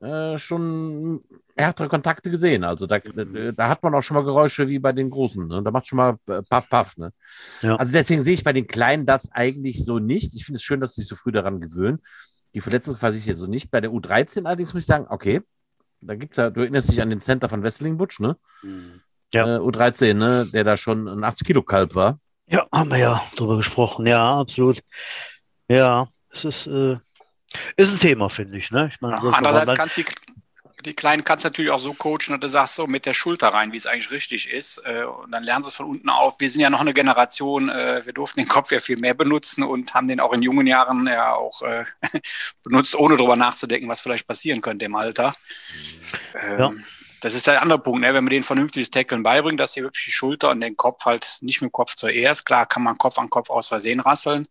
[0.00, 1.22] äh, schon
[1.56, 2.64] härtere Kontakte gesehen.
[2.64, 5.46] Also da, da hat man auch schon mal Geräusche wie bei den Großen.
[5.46, 5.62] Ne?
[5.62, 6.96] Da macht schon mal äh, Paff, Paff.
[6.98, 7.12] Ne?
[7.62, 7.76] Ja.
[7.76, 10.34] Also deswegen sehe ich bei den Kleinen das eigentlich so nicht.
[10.34, 12.00] Ich finde es schön, dass sie sich so früh daran gewöhnen.
[12.54, 13.70] Die Verletzungsgefahr sehe ich jetzt so nicht.
[13.70, 15.40] Bei der U13 allerdings muss ich sagen, okay,
[16.00, 18.36] da gibt es ja, du erinnerst dich an den Center von Wesseling Butch, ne?
[19.32, 19.56] Ja.
[19.56, 20.46] Äh, U13, ne?
[20.52, 22.20] Der da schon ein 80 Kilo Kalb war.
[22.46, 24.06] Ja, haben wir ja drüber gesprochen.
[24.06, 24.80] Ja, absolut.
[25.68, 26.96] Ja, es ist, äh,
[27.76, 28.70] ist ein Thema, finde ich.
[28.70, 28.88] Ne?
[28.92, 30.25] ich meine, ja, andererseits kannst du die
[30.76, 33.72] Kleinen kannst du natürlich auch so coachen, dass du sagst, so mit der Schulter rein,
[33.72, 34.78] wie es eigentlich richtig ist.
[34.84, 36.38] Äh, und dann lernen sie es von unten auf.
[36.38, 39.64] Wir sind ja noch eine Generation, äh, wir durften den Kopf ja viel mehr benutzen
[39.64, 41.84] und haben den auch in jungen Jahren ja auch äh,
[42.62, 45.34] benutzt, ohne darüber nachzudenken, was vielleicht passieren könnte im Alter.
[46.34, 46.68] Ja.
[46.68, 46.84] Ähm,
[47.22, 48.12] das ist der andere Punkt, ne?
[48.12, 51.38] wenn man den vernünftiges Tackeln beibringt, dass sie wirklich die Schulter und den Kopf halt
[51.40, 52.44] nicht mit dem Kopf zuerst.
[52.44, 54.46] Klar kann man Kopf an Kopf aus Versehen rasseln,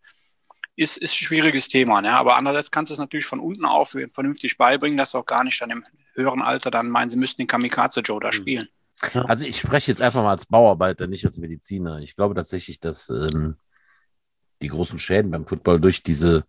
[0.76, 2.02] ist, ist ein schwieriges Thema.
[2.02, 2.12] Ne?
[2.12, 5.62] Aber andererseits kannst du es natürlich von unten auf vernünftig beibringen, dass auch gar nicht
[5.62, 5.84] dann im
[6.16, 8.34] höheren Alter dann meinen, sie müssten den Kamikaze Joe da hm.
[8.34, 8.68] spielen.
[9.14, 12.00] Also ich spreche jetzt einfach mal als Bauarbeiter, nicht als Mediziner.
[12.00, 13.56] Ich glaube tatsächlich, dass ähm,
[14.62, 16.46] die großen Schäden beim Football durch diese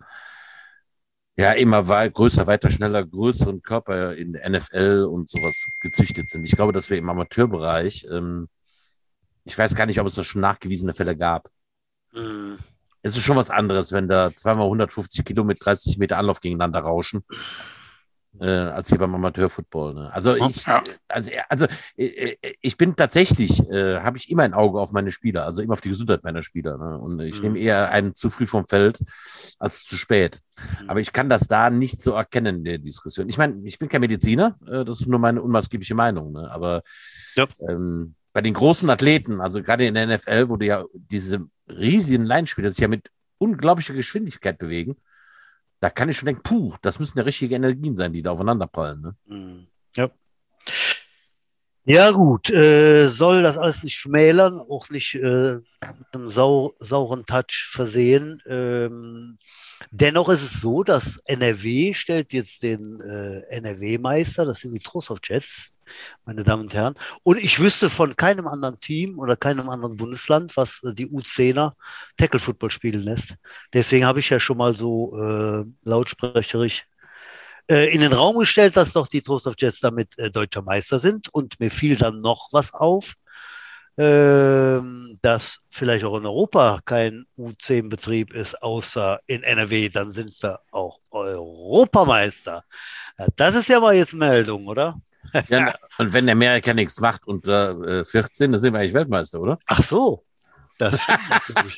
[1.36, 6.44] ja immer weit, größer, weiter, schneller, größeren Körper in der NFL und sowas gezüchtet sind.
[6.44, 8.48] Ich glaube, dass wir im Amateurbereich, ähm,
[9.44, 11.50] ich weiß gar nicht, ob es da schon nachgewiesene Fälle gab.
[12.12, 12.58] Mhm
[13.06, 16.80] es ist schon was anderes, wenn da zweimal 150 Kilo mit 30 Meter Anlauf gegeneinander
[16.80, 17.22] rauschen,
[18.40, 19.94] äh, als hier beim Amateurfootball.
[19.94, 20.12] Ne?
[20.12, 20.66] Also ich,
[21.08, 25.44] also, also äh, ich bin tatsächlich, äh, habe ich immer ein Auge auf meine Spieler,
[25.44, 26.76] also immer auf die Gesundheit meiner Spieler.
[26.78, 26.98] Ne?
[26.98, 27.42] Und ich mhm.
[27.42, 29.00] nehme eher einen zu früh vom Feld
[29.58, 30.40] als zu spät.
[30.80, 30.90] Mhm.
[30.90, 33.28] Aber ich kann das da nicht so erkennen in der Diskussion.
[33.28, 36.32] Ich meine, ich bin kein Mediziner, äh, das ist nur meine unmaßgebliche Meinung.
[36.32, 36.50] Ne?
[36.50, 36.82] Aber
[37.36, 37.46] ja.
[37.68, 42.24] ähm, bei den großen Athleten, also gerade in der NFL, wo du ja diese riesigen
[42.24, 44.96] Leinspieler sich ja mit unglaublicher Geschwindigkeit bewegen,
[45.80, 49.00] da kann ich schon denken, puh, das müssen ja richtige Energien sein, die da aufeinanderprallen.
[49.00, 49.16] Ne?
[49.26, 49.66] Mhm.
[49.96, 50.10] Ja.
[51.88, 57.24] Ja, gut, äh, soll das alles nicht schmälern, auch nicht äh, mit einem sau sauren
[57.24, 58.42] Touch versehen.
[58.44, 59.38] Ähm,
[59.92, 65.20] dennoch ist es so, dass NRW stellt jetzt den äh, NRW-Meister, das sind die Trostorf
[65.22, 65.70] Jets,
[66.24, 66.94] meine Damen und Herren.
[67.22, 71.72] Und ich wüsste von keinem anderen Team oder keinem anderen Bundesland, was äh, die U10er
[72.16, 73.34] Tackle Football spielen lässt.
[73.72, 76.84] Deswegen habe ich ja schon mal so äh, lautsprecherisch
[77.68, 80.98] äh, in den Raum gestellt, dass doch die Trost of Jets damit äh, deutscher Meister
[80.98, 81.28] sind.
[81.32, 83.14] Und mir fiel dann noch was auf,
[83.98, 89.88] ähm, dass vielleicht auch in Europa kein U10-Betrieb ist, außer in NRW.
[89.88, 92.64] Dann sind wir auch Europameister.
[93.18, 95.00] Ja, das ist ja mal jetzt Meldung, oder?
[95.48, 99.58] Ja, und wenn Amerika nichts macht unter äh, 14, dann sind wir eigentlich Weltmeister, oder?
[99.66, 100.24] Ach so.
[100.78, 101.00] Das
[101.42, 101.76] stimmt.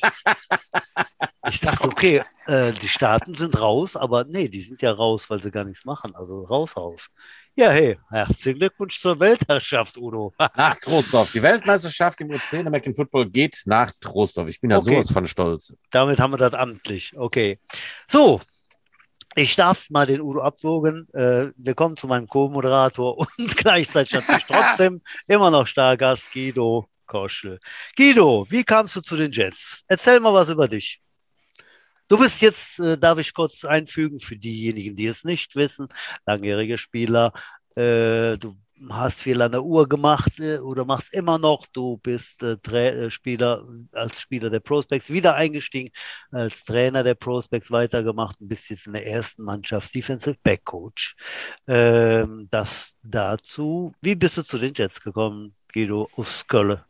[1.49, 5.41] Ich dachte, okay, äh, die Staaten sind raus, aber nee, die sind ja raus, weil
[5.41, 6.13] sie gar nichts machen.
[6.15, 7.07] Also raus, raus.
[7.55, 10.33] Ja, hey, herzlichen Glückwunsch zur Weltherrschaft, Udo.
[10.55, 11.31] Nach Trostorf.
[11.31, 14.49] Die Weltmeisterschaft im U10 American Football geht nach Trostorf.
[14.49, 14.95] Ich bin ja Okay.
[14.95, 15.73] sowas von stolz.
[15.91, 17.13] Damit haben wir das amtlich.
[17.17, 17.59] Okay.
[18.09, 18.41] So,
[19.35, 21.07] ich darf mal den Udo abwogen.
[21.13, 27.59] Äh, wir kommen zu meinem Co-Moderator und gleichzeitig natürlich trotzdem immer noch Stargast Guido Koschel.
[27.95, 29.83] Guido, wie kamst du zu den Jets?
[29.87, 31.01] Erzähl mal was über dich.
[32.07, 35.87] Du bist jetzt, äh, darf ich kurz einfügen, für diejenigen, die es nicht wissen,
[36.25, 37.33] langjähriger Spieler.
[37.75, 38.57] Äh, du
[38.89, 41.67] hast viel an der Uhr gemacht äh, oder machst immer noch.
[41.67, 42.57] Du bist äh,
[43.07, 45.91] äh, Spieler als Spieler der Prospects wieder eingestiegen,
[46.31, 51.15] als Trainer der Prospects weitergemacht und bist jetzt in der ersten Mannschaft Defensive Back Coach.
[51.67, 53.93] Ähm, das dazu.
[54.01, 56.81] Wie bist du zu den Jets gekommen, Guido aus Köln?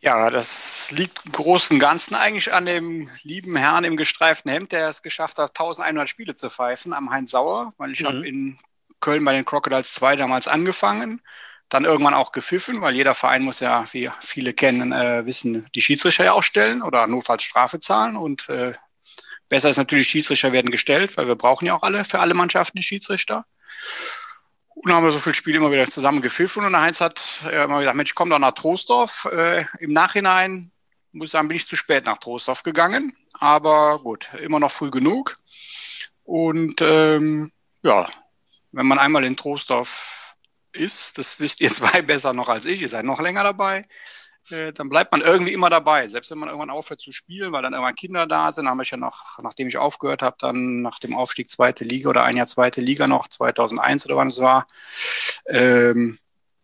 [0.00, 4.72] Ja, das liegt im Großen und Ganzen eigentlich an dem lieben Herrn im gestreiften Hemd,
[4.72, 8.06] der es geschafft hat, 1100 Spiele zu pfeifen, am Heinz Sauer, weil ich Mhm.
[8.06, 8.58] habe in
[9.04, 11.20] Köln bei den Crocodiles 2 damals angefangen,
[11.68, 15.82] dann irgendwann auch gepfiffen, weil jeder Verein muss ja, wie viele kennen, äh, wissen, die
[15.82, 18.72] Schiedsrichter ja auch stellen oder notfalls Strafe zahlen und äh,
[19.50, 22.78] besser ist natürlich, Schiedsrichter werden gestellt, weil wir brauchen ja auch alle für alle Mannschaften
[22.78, 23.44] die Schiedsrichter.
[24.68, 27.42] Und dann haben wir so viele Spiele immer wieder zusammen gepfiffen und der Heinz hat
[27.44, 29.28] äh, immer gesagt, Mensch, komm doch nach Troisdorf.
[29.30, 30.72] Äh, Im Nachhinein,
[31.12, 33.16] muss ich sagen, bin ich zu spät nach Troisdorf gegangen.
[33.34, 35.36] Aber gut, immer noch früh genug.
[36.24, 38.08] Und ähm, ja,
[38.74, 40.36] wenn man einmal in Troisdorf
[40.72, 43.86] ist, das wisst ihr zwei besser noch als ich, ihr seid noch länger dabei,
[44.50, 46.06] äh, dann bleibt man irgendwie immer dabei.
[46.06, 48.90] Selbst wenn man irgendwann aufhört zu spielen, weil dann irgendwann Kinder da sind, habe ich
[48.90, 52.46] ja noch, nachdem ich aufgehört habe, dann nach dem Aufstieg zweite Liga oder ein Jahr
[52.46, 54.66] zweite Liga noch, 2001 oder wann es war,
[55.46, 56.18] ähm,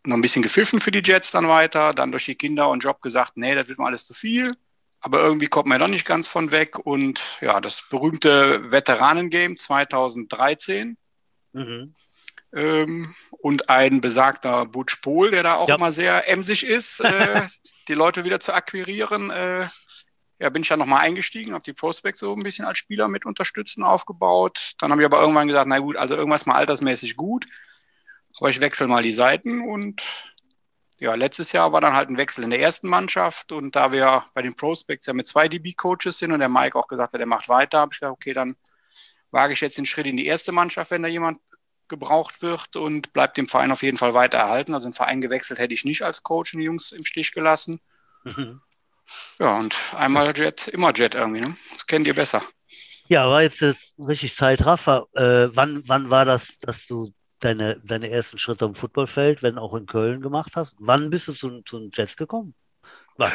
[0.04, 3.02] noch ein bisschen gepfiffen für die Jets dann weiter, dann durch die Kinder und Job
[3.02, 4.56] gesagt, nee, das wird mir alles zu viel.
[5.02, 6.78] Aber irgendwie kommt man doch nicht ganz von weg.
[6.78, 10.98] Und ja, das berühmte Veteranengame 2013
[11.52, 11.94] Mhm.
[12.52, 15.74] ähm, und ein besagter Butch Pohl, der da auch Ja.
[15.76, 17.46] immer sehr emsig ist, äh,
[17.88, 19.30] die Leute wieder zu akquirieren.
[19.30, 19.68] Äh,
[20.38, 23.26] ja, bin ich dann nochmal eingestiegen, habe die Prospects so ein bisschen als Spieler mit
[23.26, 24.72] unterstützen aufgebaut.
[24.78, 27.46] Dann habe ich aber irgendwann gesagt, na gut, also irgendwas mal altersmäßig gut,
[28.38, 30.02] aber ich wechsle mal die Seiten und
[30.98, 34.24] ja, letztes Jahr war dann halt ein Wechsel in der ersten Mannschaft und da wir
[34.34, 37.26] bei den Prospects ja mit zwei DB-Coaches sind und der Mike auch gesagt hat, er
[37.26, 38.56] macht weiter, habe ich gesagt, okay, dann
[39.30, 41.40] wage ich jetzt den Schritt in die erste Mannschaft, wenn da jemand
[41.88, 44.74] gebraucht wird und bleibt dem Verein auf jeden Fall weiter erhalten.
[44.74, 47.80] Also einen Verein gewechselt hätte ich nicht als Coach und die Jungs im Stich gelassen.
[48.24, 48.60] Mhm.
[49.38, 51.40] Ja, und einmal Jet, immer Jet irgendwie.
[51.40, 51.56] Ne?
[51.74, 52.42] Das kennt ihr besser.
[53.08, 53.60] Ja, war jetzt,
[53.98, 55.06] richtig Zeitraffer.
[55.14, 59.74] Äh, wann, wann war das, dass du deine, deine ersten Schritte am Footballfeld, wenn auch
[59.74, 60.76] in Köln gemacht hast?
[60.78, 62.54] Wann bist du zu, zu den Jets gekommen?
[63.16, 63.32] Was,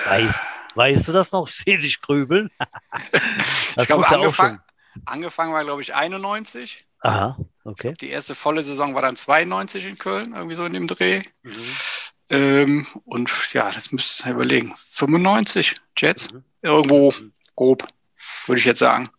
[0.75, 1.49] weißt, du das noch?
[1.49, 2.49] Ich sehe dich grübeln.
[2.59, 4.74] Das ich glaube, muss ja auch angefangen, schon.
[5.05, 6.85] Angefangen war, glaube ich, 91.
[6.99, 7.93] Aha, okay.
[8.01, 11.23] Die erste volle Saison war dann 92 in Köln, irgendwie so in dem Dreh.
[11.43, 11.51] Mhm.
[12.29, 14.73] Ähm, und ja, das müsst ihr überlegen.
[14.77, 16.43] 95 Jets, Mhm.
[16.61, 17.13] irgendwo
[17.55, 17.85] grob,
[18.47, 19.09] würde ich jetzt sagen.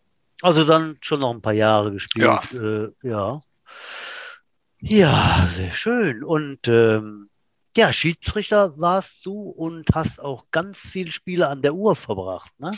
[0.41, 2.25] Also dann schon noch ein paar Jahre gespielt.
[2.51, 3.41] Ja, äh, ja.
[4.79, 6.23] ja sehr schön.
[6.23, 7.29] Und ähm,
[7.77, 12.51] ja, Schiedsrichter warst du und hast auch ganz viele Spiele an der Uhr verbracht.
[12.59, 12.71] Ne?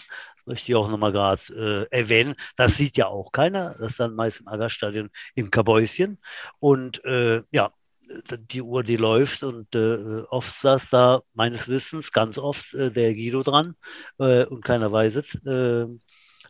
[0.46, 2.36] Möchte ich auch nochmal gerade äh, erwähnen.
[2.58, 3.76] Das sieht ja auch keiner.
[3.80, 6.20] Das ist dann meist im Aggerstadion im Kabäuschen.
[6.60, 7.72] Und äh, ja,
[8.52, 13.14] die Uhr, die läuft und äh, oft saß da meines Wissens ganz oft äh, der
[13.14, 13.76] Guido dran
[14.18, 15.36] äh, und keiner weiß es.
[15.46, 15.88] Äh,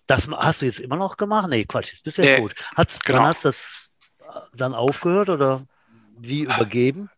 [0.08, 1.50] das hast du jetzt immer noch gemacht?
[1.52, 2.56] Nee, Quatsch, bist du ja gut.
[2.76, 3.20] Hat's, genau.
[3.20, 3.90] Wann hast du das
[4.54, 5.68] dann aufgehört oder
[6.18, 7.12] wie übergeben?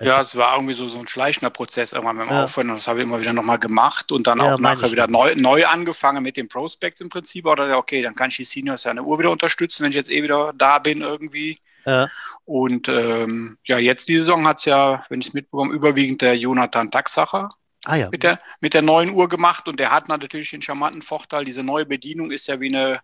[0.00, 2.44] Ja, es war irgendwie so, so ein schleichender Prozess irgendwann beim Ja.
[2.44, 2.70] Aufhören.
[2.70, 5.34] Und das habe ich immer wieder nochmal gemacht und dann Ja, auch nachher wieder neu,
[5.36, 7.46] neu angefangen mit den Prospects im Prinzip.
[7.46, 10.10] Oder okay, dann kann ich die Seniors ja eine Uhr wieder unterstützen, wenn ich jetzt
[10.10, 11.58] eh wieder da bin irgendwie.
[11.86, 12.08] Ja.
[12.44, 16.36] Und ähm, ja, jetzt die Saison hat es ja, wenn ich es mitbekomme, überwiegend der
[16.36, 17.48] Jonathan Daxacher
[17.86, 18.08] Ah ja.
[18.10, 21.62] mit der, mit der neuen Uhr gemacht und der hat natürlich den charmanten Vorteil, diese
[21.62, 23.00] neue Bedienung ist ja wie eine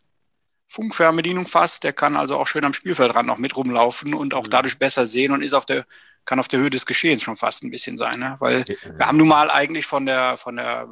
[0.68, 4.50] Funkfernbedienung fast, der kann also auch schön am Spielfeldrand noch mit rumlaufen und auch Mhm.
[4.50, 5.84] dadurch besser sehen und ist auf der,
[6.30, 8.36] kann auf der Höhe des Geschehens schon fast ein bisschen sein, ne?
[8.38, 10.88] weil wir Ja, haben nun mal eigentlich von der, von der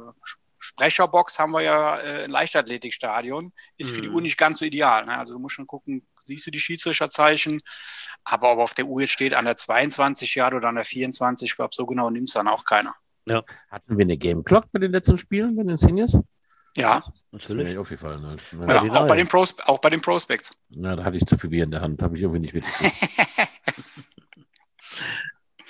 [0.59, 4.15] Sprecherbox haben wir ja äh, ein Leichtathletikstadion, ist für die Mhm.
[4.15, 5.05] Uhr nicht ganz so ideal.
[5.05, 5.17] Ne?
[5.17, 7.61] Also du musst schon gucken, siehst du die Schiedsrichterzeichen,
[8.25, 11.49] aber ob auf der Uhr jetzt steht an der 22 Yard oder an der 24,
[11.49, 12.93] ich glaube, so genau nimmt es dann auch keiner.
[13.69, 16.17] Hatten wir eine Game Clock bei den letzten Spielen bei den Seniors?
[16.77, 17.67] Ja, Das ist mir Natürlich.
[17.69, 18.25] nicht aufgefallen.
[18.25, 18.41] Halt.
[18.51, 20.51] ja, Ja, auch, bei den Pros, auch bei den Prospects.
[20.69, 22.95] Na, da hatte ich zu viel Bier in der Hand, habe ich irgendwie nicht mitgekriegt.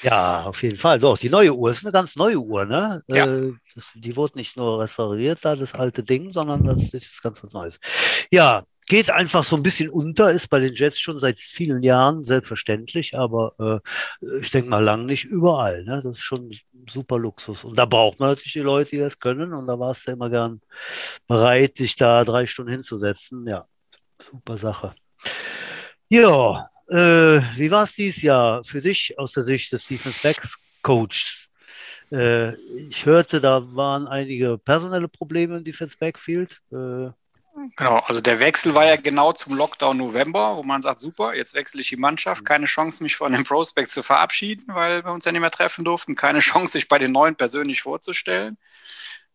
[0.01, 0.99] Ja, auf jeden Fall.
[0.99, 3.03] Doch, die neue Uhr ist eine ganz neue Uhr, ne?
[3.07, 3.25] Ja.
[3.25, 7.21] Äh, das, die wurde nicht nur restauriert, da das alte Ding, sondern das, das ist
[7.21, 7.79] ganz was Neues.
[8.31, 12.23] Ja, geht einfach so ein bisschen unter, ist bei den Jets schon seit vielen Jahren
[12.23, 15.83] selbstverständlich, aber äh, ich denke mal lang nicht überall.
[15.83, 16.01] Ne?
[16.03, 17.63] Das ist schon ein super Luxus.
[17.63, 19.53] Und da braucht man natürlich die Leute, die das können.
[19.53, 20.61] Und da warst du immer gern
[21.27, 23.47] bereit, dich da drei Stunden hinzusetzen.
[23.47, 23.67] Ja,
[24.19, 24.95] super Sache.
[26.09, 30.57] Ja, äh, wie war es dieses Jahr für dich aus der Sicht des Defense Backs
[30.81, 31.47] Coaches?
[32.11, 32.53] Äh,
[32.89, 36.61] ich hörte, da waren einige personelle Probleme im Defense Backfield.
[36.71, 37.09] Äh,
[37.75, 41.53] Genau, also der Wechsel war ja genau zum Lockdown November, wo man sagt, super, jetzt
[41.53, 45.25] wechsle ich die Mannschaft, keine Chance, mich von dem Prospect zu verabschieden, weil wir uns
[45.25, 48.57] ja nicht mehr treffen durften, keine Chance, sich bei den Neuen persönlich vorzustellen.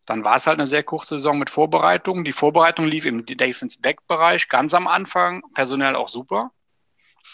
[0.05, 2.23] Dann war es halt eine sehr kurze Saison mit Vorbereitungen.
[2.23, 6.51] Die Vorbereitung lief im Defense-Back-Bereich ganz am Anfang, personell auch super.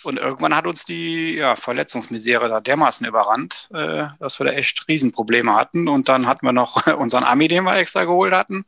[0.04, 4.88] Und irgendwann hat uns die ja, Verletzungsmisere da dermaßen überrannt, äh, dass wir da echt
[4.88, 5.88] Riesenprobleme hatten.
[5.88, 8.65] Und dann hatten wir noch unseren Ami, den wir extra geholt hatten,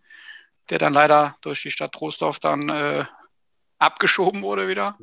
[0.70, 3.06] der dann leider durch die Stadt Trostorf dann äh,
[3.80, 4.98] abgeschoben wurde wieder.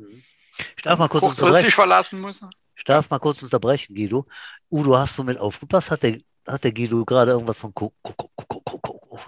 [0.75, 1.71] ich darf mal kurz Kurzfristig unterbrechen.
[1.71, 2.49] verlassen müssen.
[2.75, 4.25] Ich darf mal kurz unterbrechen, Guido.
[4.71, 5.91] Udo, hast du mit aufgepasst?
[5.91, 6.19] Hat der,
[6.51, 7.93] hat der Guido gerade irgendwas von Ko-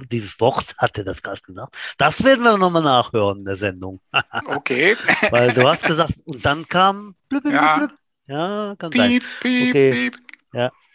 [0.10, 1.76] dieses Wort, hat er das gerade gesagt?
[1.98, 4.00] Das werden wir nochmal nachhören in der Sendung.
[4.46, 4.96] Okay.
[5.32, 7.78] Weil du hast gesagt, und dann kam blub, blub, Ja.
[7.78, 7.92] blub.
[8.28, 9.10] Ja, kann sein.
[9.10, 9.92] Piep, piep, Okay.
[9.92, 10.18] piep.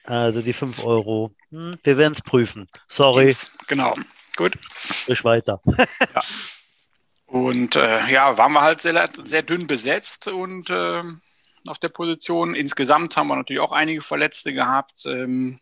[0.04, 1.34] Also die 5 Euro.
[1.50, 2.66] Hm, wir werden es prüfen.
[2.86, 3.36] Sorry,
[3.66, 3.94] Genau.
[4.36, 4.56] Gut.
[5.02, 5.60] sprich weiter.
[7.26, 11.20] Und äh, ja, waren wir halt sehr, sehr dünn besetzt und ähm,
[11.66, 12.54] auf der Position.
[12.54, 15.60] Insgesamt haben wir natürlich auch einige Verletzte gehabt, ähm,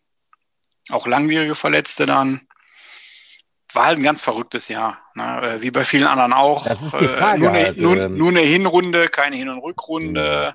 [0.91, 2.43] auch langwierige Verletzte dann.
[3.73, 5.41] War halt ein ganz verrücktes Jahr, ne?
[5.43, 6.65] äh, wie bei vielen anderen auch.
[6.65, 8.17] Das ist die Äh, Frage nur, eine, halt, nur, ähm.
[8.17, 10.55] nur eine Hinrunde, keine Hin- und Rückrunde.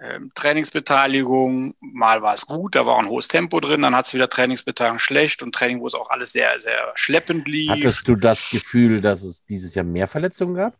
[0.00, 4.06] Ähm, Trainingsbeteiligung, mal war es gut, da war auch ein hohes Tempo drin, dann hat
[4.06, 7.70] es wieder Trainingsbeteiligung schlecht und Training, wo es auch alles sehr, sehr schleppend lief.
[7.72, 10.74] Hattest du das Gefühl, dass es dieses Jahr mehr Verletzungen gab?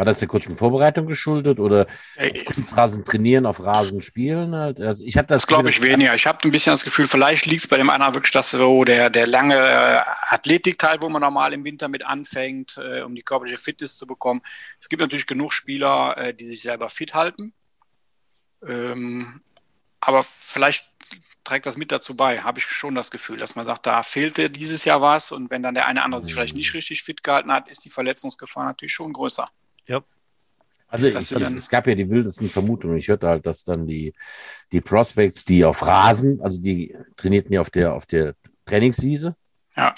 [0.00, 1.86] War das der kurzen Vorbereitung geschuldet oder
[2.16, 4.54] auf Kunstrasen trainieren, auf Rasen spielen?
[4.54, 4.80] Halt?
[4.80, 6.14] Also ich hatte das, Das glaube ich weniger.
[6.14, 8.84] Ich habe ein bisschen das Gefühl, vielleicht liegt es bei dem einen wirklich, dass so
[8.84, 13.22] der, der lange äh, Athletikteil, wo man normal im Winter mit anfängt, äh, um die
[13.22, 14.40] körperliche Fitness zu bekommen.
[14.78, 17.52] Es gibt natürlich genug Spieler, äh, die sich selber fit halten.
[18.66, 19.42] Ähm,
[20.00, 20.86] aber vielleicht
[21.44, 24.48] trägt das mit dazu bei, habe ich schon das Gefühl, dass man sagt, da fehlte
[24.48, 27.52] dieses Jahr was und wenn dann der eine andere sich vielleicht nicht richtig fit gehalten
[27.52, 29.46] hat, ist die Verletzungsgefahr natürlich schon größer.
[30.88, 32.96] Also ich, dann- es gab ja die wildesten Vermutungen.
[32.96, 34.12] Ich hörte halt, dass dann die,
[34.72, 39.36] die Prospects, die auf Rasen, also die trainierten ja auf der, auf der Trainingswiese,
[39.76, 39.94] Ja.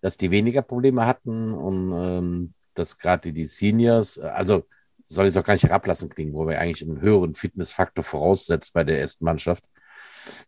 [0.00, 4.64] dass die weniger Probleme hatten und ähm, dass gerade die Seniors, also
[5.08, 8.72] soll ich es auch gar nicht herablassen klingen, wo wir eigentlich einen höheren Fitnessfaktor voraussetzt
[8.74, 9.64] bei der ersten Mannschaft,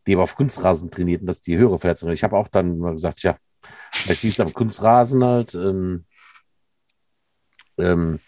[0.06, 2.12] die aber auf Kunstrasen trainierten, dass die höhere Verletzungen.
[2.12, 3.36] Ich habe auch dann mal gesagt, ja,
[3.92, 5.54] vielleicht liegt es am Kunstrasen halt.
[5.54, 6.04] Ähm,
[7.78, 8.20] ähm,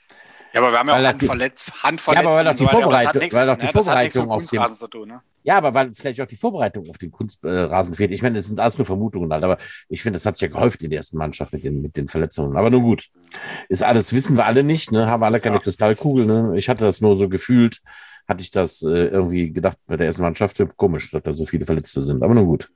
[0.52, 2.24] Ja, aber wir haben ja auch das Handverletz Handverletzungen.
[2.24, 4.30] Ja, aber weil doch die so das Vorbereitung- nichts- weil doch die das mit Vorbereitung
[4.30, 5.20] auf dem- Kunstrasen zu tun, ne?
[5.44, 8.12] Ja, aber weil vielleicht auch die Vorbereitung auf den Kunstrasen fehlt.
[8.12, 10.54] Ich meine, es sind alles nur Vermutungen halt, aber ich finde, das hat sich ja
[10.54, 12.56] gehäuft in der ersten Mannschaft mit den, mit den Verletzungen.
[12.56, 13.08] Aber nun gut.
[13.68, 15.06] Ist alles, wissen wir alle nicht, ne?
[15.08, 15.62] Haben alle keine Ja.
[15.62, 16.52] Kristallkugel, ne?
[16.56, 17.78] Ich hatte das nur so gefühlt,
[18.28, 21.64] hatte ich das äh, irgendwie gedacht bei der ersten Mannschaft, komisch, dass da so viele
[21.66, 22.22] Verletzte sind.
[22.22, 22.70] Aber nun gut.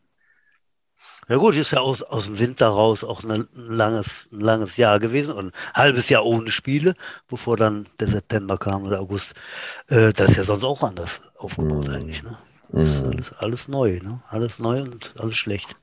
[1.28, 5.00] Ja gut, ist ja aus, aus dem Winter raus auch ein langes, ein langes Jahr
[5.00, 6.94] gewesen und ein halbes Jahr ohne Spiele,
[7.28, 9.34] bevor dann der September kam oder August.
[9.88, 11.94] Äh, das ist ja sonst auch anders aufgebaut Mhm.
[11.94, 12.22] eigentlich.
[12.22, 12.38] Ne?
[12.70, 13.10] Das ist Mhm.
[13.10, 14.22] alles, alles neu, ne?
[14.28, 15.76] Alles neu und alles schlecht.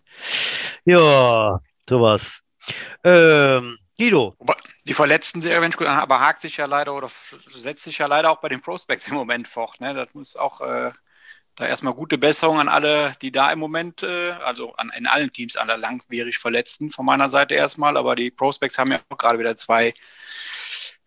[0.85, 2.41] Ja, sowas.
[3.03, 4.35] Ähm, Guido,
[4.85, 7.09] die verletzten Serie, wenn ich gut- aber hakt sich ja leider oder
[7.53, 9.79] setzt sich ja leider auch bei den Prospects im Moment fort.
[9.81, 9.93] Ne?
[9.93, 10.91] Das muss auch äh,
[11.55, 15.31] da erstmal gute Besserung an alle, die da im Moment, äh, also an, in allen
[15.31, 17.95] Teams, an der langwierig Verletzten von meiner Seite erstmal.
[17.97, 19.93] Aber die Prospects haben ja auch gerade wieder zwei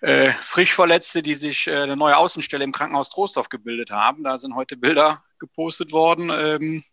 [0.00, 4.22] äh, frisch Verletzte, die sich äh, eine neue Außenstelle im Krankenhaus Trostorf gebildet haben.
[4.22, 6.30] Da sind heute Bilder gepostet worden.
[6.30, 6.84] Ähm,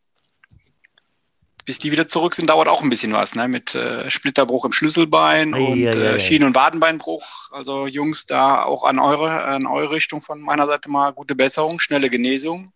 [1.66, 3.48] bis die wieder zurück sind, dauert auch ein bisschen was, ne?
[3.48, 6.16] Mit äh, Splitterbruch im Schlüsselbein Ei, und ei, ei, ei.
[6.16, 7.52] äh, Schienen- und Wadenbeinbruch.
[7.52, 11.80] Also Jungs, da auch an eure, an eure Richtung von meiner Seite mal gute Besserung,
[11.80, 12.74] schnelle Genesung.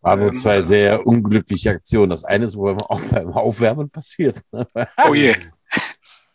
[0.00, 2.10] Waren nur Ähm, zwei sehr unglückliche Aktionen.
[2.10, 4.40] Das eine ist, wo auch beim Aufwärmen passiert.
[4.52, 4.66] Ne?
[5.08, 5.34] Oh je.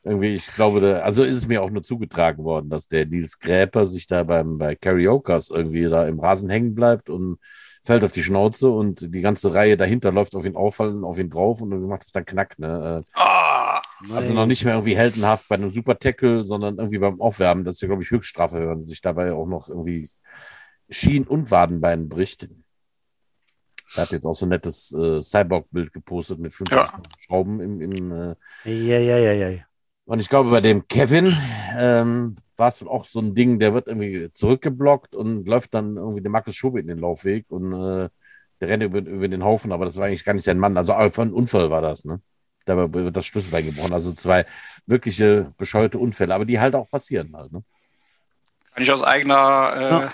[0.06, 3.40] Irgendwie, ich glaube, da, also ist es mir auch nur zugetragen worden, dass der Nils
[3.40, 7.38] Gräper sich da beim, bei Karaokas irgendwie da im Rasen hängen bleibt und
[7.86, 11.30] fällt auf die Schnauze und die ganze Reihe dahinter läuft auf ihn auffallen, auf ihn
[11.30, 13.04] drauf und dann macht es dann Knack, ne?
[13.14, 17.64] Ah, Äh, Also noch nicht mehr irgendwie heldenhaft bei einem Super-Tackle, sondern irgendwie beim Aufwärmen,
[17.64, 20.10] das ist ja, glaube ich, Höchststrafe, wenn man sich dabei auch noch irgendwie
[20.90, 22.48] Schien- und Wadenbein bricht.
[23.96, 26.90] Der hat jetzt auch so ein nettes äh, Cyborg-Bild gepostet mit fünf Ja.
[27.26, 29.60] Schrauben im, im äh, Ja, ja, ja, ja.
[30.06, 31.36] Und ich glaube, bei dem Kevin
[31.78, 36.22] ähm, war es auch so ein Ding, der wird irgendwie zurückgeblockt und läuft dann irgendwie
[36.22, 38.10] dem Markus Schobe in den Laufweg und äh,
[38.60, 40.78] der rennt über, über den Haufen, aber das war eigentlich gar nicht sein Mann.
[40.78, 42.22] Also einfach ein Unfall war das, ne?
[42.66, 43.92] Da wird das Schlüsselbein gebrochen.
[43.94, 44.46] Also zwei
[44.86, 47.64] wirkliche bescheuerte Unfälle, aber die halt auch passieren halt, ne?
[48.74, 50.14] Kann ich aus eigener äh, Ja.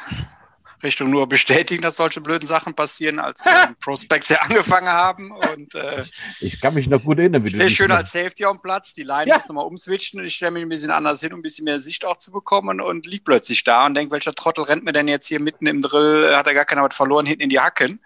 [0.83, 3.49] Richtung nur bestätigen, dass solche blöden Sachen passieren, als äh,
[3.81, 5.31] Prospects ja angefangen haben.
[5.31, 6.03] Und äh,
[6.39, 8.61] Ich kann mich noch gut erinnern, wie ich du stehe dich schön als Safety am
[8.61, 9.37] Platz, die Line Ja.
[9.37, 11.79] muss nochmal umswitchen und ich stelle mich ein bisschen anders hin, um ein bisschen mehr
[11.79, 15.07] Sicht auch zu bekommen und lieg plötzlich da und denke, welcher Trottel rennt mir denn
[15.07, 17.99] jetzt hier mitten im Drill, hat er gar keiner was verloren, hinten in die Hacken.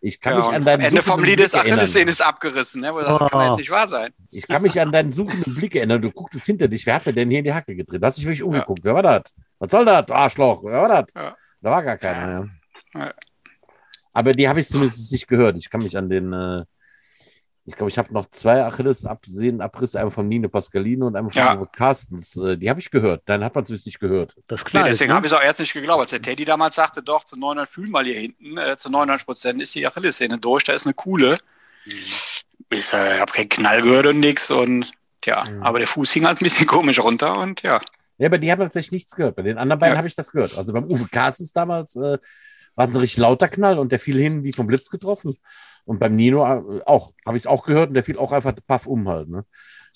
[0.00, 1.78] ich kann Ja, mich an deinen Ende vom suchenden Lied ist Blick erinnern.
[1.80, 2.80] Achillessehne ist abgerissen.
[2.80, 2.92] Ne?
[2.96, 3.48] Das kann Oh.
[3.48, 4.12] jetzt nicht wahr sein.
[4.30, 6.00] Ich kann mich an deinen suchenden Blick erinnern.
[6.00, 6.86] Du gucktest hinter dich.
[6.86, 8.00] Wer hat mir denn hier in die Hacke gedreht?
[8.02, 8.80] Du hast dich wirklich umgeguckt.
[8.84, 9.34] Wer war das?
[9.58, 10.08] Was soll das?
[10.10, 10.62] Arschloch.
[10.64, 11.12] Wer war das?
[11.14, 11.36] Ja.
[11.60, 12.48] Da war gar keiner.
[12.94, 13.00] Ja.
[13.06, 13.14] Ja.
[14.12, 15.56] Aber die habe ich zumindest nicht gehört.
[15.56, 16.64] Ich kann mich an den, äh,
[17.66, 21.40] ich glaube, ich habe noch zwei Achilles-Absehen, Abrisse, einmal von Nino Pascalino und einmal von
[21.42, 21.64] Ja.
[21.66, 22.36] Carstens.
[22.36, 23.22] Äh, die habe ich gehört.
[23.26, 24.34] Dann hat man zumindest nicht gehört.
[24.48, 24.88] Das Nee, knallt.
[24.88, 25.14] deswegen ne?
[25.14, 26.00] habe ich es auch erst nicht geglaubt.
[26.00, 29.26] Als der Teddy damals sagte, doch, zu 99 fühlen mal hier hinten, äh, zu 99
[29.26, 31.38] Prozent ist die Achillessehne durch, da ist eine Kuhle.
[31.84, 34.90] Ich äh, habe keinen Knall gehört und nix und
[35.22, 35.62] tja, Mhm.
[35.62, 37.80] aber der Fuß hing halt ein bisschen komisch runter und ja.
[38.20, 39.36] Ja, bei die haben tatsächlich nichts gehört.
[39.36, 39.98] Bei den anderen beiden Ja.
[39.98, 40.56] habe ich das gehört.
[40.58, 42.18] Also beim Uwe Carstens damals äh,
[42.74, 45.36] war es ein richtig lauter Knall und der fiel hin wie vom Blitz getroffen.
[45.86, 48.52] Und beim Nino äh, auch, habe ich es auch gehört und der fiel auch einfach
[48.66, 49.28] paff um halt.
[49.30, 49.44] Ne?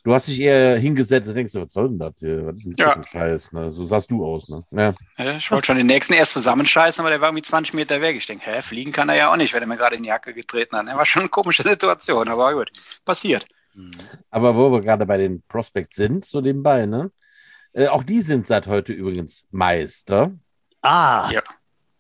[0.05, 2.47] Du hast dich eher hingesetzt und denkst, was soll denn das hier?
[2.47, 2.93] Was ist denn das Ja.
[2.93, 3.53] für ein Scheiß?
[3.53, 3.71] Ne?
[3.71, 4.49] So sahst du aus.
[4.49, 4.65] Ne?
[4.71, 4.95] Ja.
[5.39, 8.17] Ich wollte schon den nächsten erst zusammenscheißen, aber der war irgendwie 20 Meter weg.
[8.17, 10.09] Ich denke, hä, fliegen kann er ja auch nicht, wenn er mir gerade in die
[10.09, 10.87] Jacke getreten hat.
[10.89, 12.71] Das war schon eine komische Situation, aber gut,
[13.05, 13.47] passiert.
[13.75, 13.91] Mhm.
[14.31, 17.11] Aber wo wir gerade bei den Prospects sind, so nebenbei, ne?
[17.75, 20.33] Äh, auch die sind seit heute übrigens Meister.
[20.81, 21.43] Ah, Ja.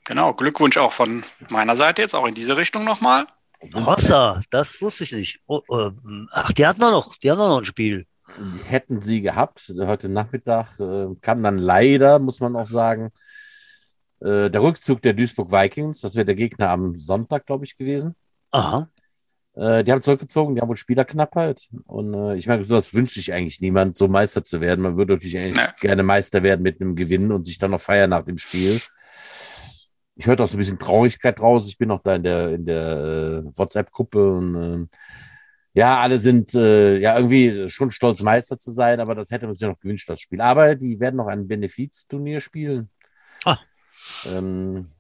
[0.07, 3.27] Genau, Glückwunsch auch von meiner Seite jetzt, auch in diese Richtung nochmal.
[3.75, 5.41] Hossa, das wusste ich nicht.
[5.47, 8.07] Oh, ähm, ach, die hatten noch, die haben noch ein Spiel.
[8.69, 9.73] hätten sie gehabt.
[9.79, 13.13] Heute Nachmittag äh, kam dann leider, muss man auch sagen,
[14.21, 16.03] äh, der Rückzug der Duisburg Vikings.
[16.03, 18.15] Das wäre der Gegner am Sonntag, glaube ich, gewesen.
[18.51, 18.91] Aha.
[19.57, 21.69] Äh, die haben zurückgezogen, die haben wohl Spielerknappheit.
[21.87, 24.83] Und äh, ich meine, das wünscht sich eigentlich niemand, so Meister zu werden.
[24.83, 25.73] Man würde natürlich eigentlich Nee.
[25.81, 28.81] gerne Meister werden mit einem Gewinn und sich dann noch feiern nach dem Spiel.
[30.17, 31.69] Ich hörte auch so ein bisschen Traurigkeit raus.
[31.69, 34.87] Ich bin noch da in der, in der äh, WhatsApp-Gruppe und äh,
[35.77, 39.57] ja, alle sind äh, ja irgendwie schon stolz, Meister zu sein, aber das hätte man
[39.57, 40.41] sich noch gewünscht, das Spiel.
[40.41, 42.91] Aber die werden noch ein Benefizturnier spielen.
[43.45, 43.59] Ah.
[44.25, 44.91] Ähm,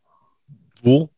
[0.83, 1.11] Wo?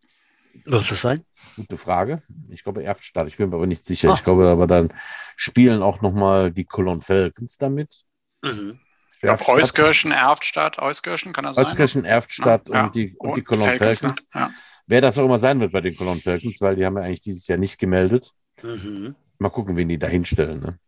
[0.64, 1.25] Wird das sein?
[1.57, 2.23] Gute Frage.
[2.49, 3.29] Ich glaube Erftstadt.
[3.29, 4.11] Ich bin mir aber nicht sicher.
[4.11, 4.14] Ah.
[4.14, 4.92] Ich glaube aber dann
[5.37, 8.03] spielen auch noch mal die Cologne Falcons damit.
[8.42, 8.81] Mhm.
[9.23, 11.66] Glaube, Euskirchen, Erftstadt, Euskirchen, kann das sein?
[11.66, 14.23] Euskirchen, Erftstadt Ja, und die, und die Und Cologne Falcons, Falcons.
[14.35, 14.40] ne?
[14.40, 14.51] Ja.
[14.87, 17.23] Wer das auch immer sein wird bei den Cologne Falcons, weil die haben ja eigentlich
[17.23, 18.33] dieses Jahr nicht gemeldet.
[18.62, 19.16] Mhm.
[19.38, 20.61] Mal gucken, wen die da hinstellen.
[20.61, 20.79] Ne?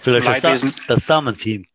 [0.00, 0.74] Vielleicht das, Leidwesen.
[0.88, 1.66] Da das Damenteam.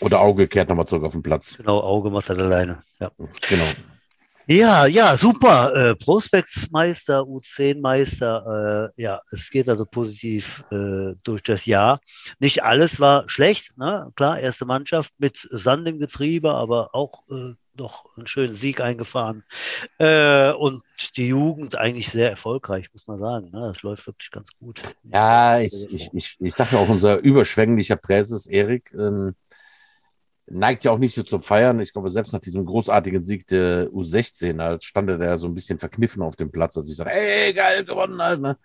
[0.00, 1.56] Oder Auge kehrt nochmal zurück auf den Platz.
[1.56, 2.82] Genau, Auge macht das alleine.
[3.00, 3.10] Ja.
[3.48, 3.64] Genau.
[4.46, 5.74] Ja, ja, super.
[5.74, 8.90] Äh, Prospects-Meister, U10-Meister.
[8.96, 12.00] Äh, ja, es geht also positiv äh, durch das Jahr.
[12.40, 13.78] Nicht alles war schlecht.
[13.78, 14.10] Ne?
[14.16, 19.44] Klar, erste Mannschaft mit Sand im Getriebe, aber auch äh, noch einen schönen Sieg eingefahren.
[19.98, 20.82] Äh, und
[21.16, 23.50] die Jugend eigentlich sehr erfolgreich, muss man sagen.
[23.52, 23.72] Ne?
[23.72, 24.82] Das läuft wirklich ganz gut.
[25.04, 29.34] Ja, ich, ich, ich, ich sage ja auch, unser überschwänglicher Präses Erik ähm,
[30.46, 31.80] neigt ja auch nicht so zum Feiern.
[31.80, 35.54] Ich glaube, selbst nach diesem großartigen Sieg der U16 halt, stand er da so ein
[35.54, 38.40] bisschen verkniffen auf dem Platz, als ich sage, ey, geil, gewonnen halt.
[38.40, 38.56] Ne?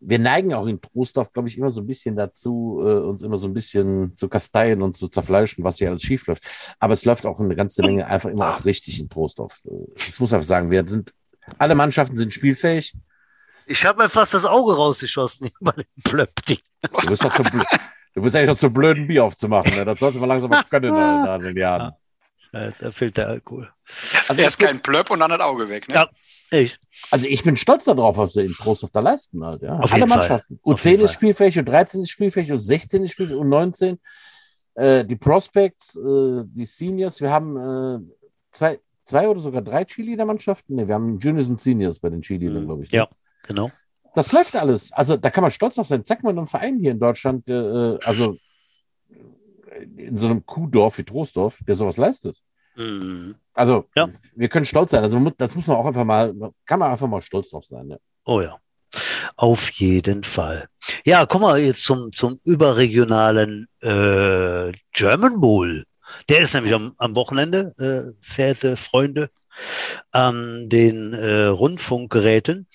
[0.00, 3.38] Wir neigen auch in Trostorf, glaube ich, immer so ein bisschen dazu, äh, uns immer
[3.38, 6.76] so ein bisschen zu kasteien und zu zerfleischen, was hier alles schief läuft.
[6.78, 9.62] Aber es läuft auch eine ganze Menge einfach immer auch richtig in Trostorf.
[9.64, 10.70] Äh, Das muss einfach sagen.
[10.70, 11.12] Wir sind,
[11.58, 12.94] alle Mannschaften sind spielfähig.
[13.66, 16.58] Ich habe mir fast das Auge rausgeschossen bei dem Plöpp-Ding.
[16.82, 17.66] Du bist doch zu blöd.
[18.14, 19.74] Du bist eigentlich noch zu blöd, ein Bier aufzumachen.
[19.74, 19.84] Ne?
[19.84, 21.92] Das sollte man langsam mal können in den Jahren.
[22.52, 23.68] Ja, da fehlt der Alkohol.
[24.12, 25.88] Erst, Also erst kein Plöpp und dann das Auge weg.
[25.88, 25.94] Ne?
[25.96, 26.08] Ja.
[26.52, 26.78] Ich.
[27.10, 29.62] Also ich bin stolz darauf, was wir in Trostorf da leisten halt.
[29.62, 29.72] Ja.
[29.72, 30.18] Auf Alle jeden Fall.
[30.18, 30.60] Mannschaften.
[30.62, 31.14] Auf U10 jeden ist Fall.
[31.16, 33.98] spielfähig, U13 ist spielfähig, U16 ist spielfähig, U19.
[34.76, 37.98] Äh, die Prospects, äh, die Seniors, wir haben äh,
[38.52, 40.76] zwei, zwei oder sogar drei Cheerleader-Mannschaften.
[40.76, 42.66] Ne, wir haben Juniors und Seniors bei den Cheerleadern, Mhm.
[42.66, 42.92] glaube ich.
[42.92, 42.98] ne?
[42.98, 43.08] Ja.
[43.48, 43.70] Genau.
[44.14, 44.92] Das läuft alles.
[44.92, 46.04] Also da kann man stolz auf sein.
[46.04, 48.36] Zeig mal einen Verein hier in Deutschland, der, äh, also
[49.96, 52.38] in so einem Kuhdorf wie Troisdorf, der sowas leistet.
[52.76, 53.34] Mhm.
[53.52, 54.08] Also Ja.
[54.34, 55.02] wir können stolz sein.
[55.02, 56.32] Also das muss man auch einfach mal,
[56.66, 57.88] kann man einfach mal stolz drauf sein.
[57.90, 57.96] Ja.
[58.24, 58.58] Oh ja.
[59.36, 60.68] Auf jeden Fall.
[61.04, 65.84] Ja, kommen wir jetzt zum, zum überregionalen äh, German Bowl.
[66.28, 69.30] Der ist nämlich am, am Wochenende, äh, verehrte Freunde
[70.10, 72.66] an den äh, Rundfunkgeräten.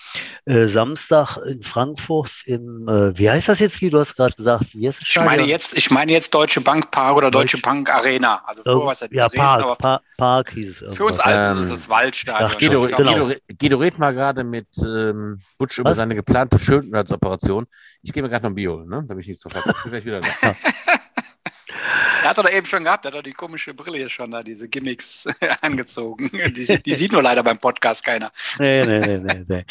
[0.45, 3.89] Äh, Samstag in Frankfurt im, äh, wie heißt das jetzt, Guy?
[3.89, 6.91] Du hast gerade gesagt, wie heißt das Ich meine jetzt, ich meine jetzt Deutsche Bank
[6.91, 8.41] Park oder Deutsche, Deutsche- Bank Arena.
[8.45, 10.95] Also war es ja, Dresden, Park, Park, Park hieß es.
[10.95, 11.19] für uns irgendwas.
[11.19, 12.51] Alten ist Ähm, es das Waldstadion.
[12.51, 13.25] ach, Guido, Genau.
[13.27, 15.95] Guido, Guido red mal gerade mit ähm, über Was?
[15.97, 17.67] seine geplante Schönheitsoperation.
[18.01, 19.03] Ich gehe mir gerade noch ein Bio, ne?
[19.07, 19.71] Da bin ich nicht so fertig.
[19.77, 20.55] Ich bin gleich wieder da.
[22.21, 24.31] Er hat er doch eben schon gehabt, er hat doch die komische Brille hier schon
[24.31, 25.27] da, diese Gimmicks
[25.61, 26.29] angezogen.
[26.31, 28.31] Die, die sieht nur leider beim Podcast keiner.
[28.57, 29.65] Nee, nee, nee, nee, nee.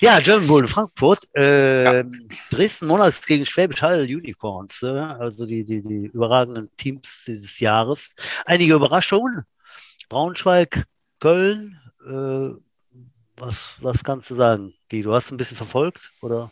[0.00, 1.34] Ja, German Bowl in Frankfurt.
[1.34, 2.04] Äh,
[2.50, 4.82] Dresden Monarchs gegen Schwäbisch Hall Unicorns.
[4.82, 8.10] Äh, also die, die, die überragenden Teams dieses Jahres.
[8.44, 9.44] Einige Überraschungen.
[10.08, 10.84] Braunschweig,
[11.20, 11.80] Köln.
[12.06, 12.60] Äh,
[13.36, 14.74] was, was kannst du sagen?
[14.90, 16.12] Guy, du hast ein bisschen verfolgt?
[16.20, 16.50] Oder?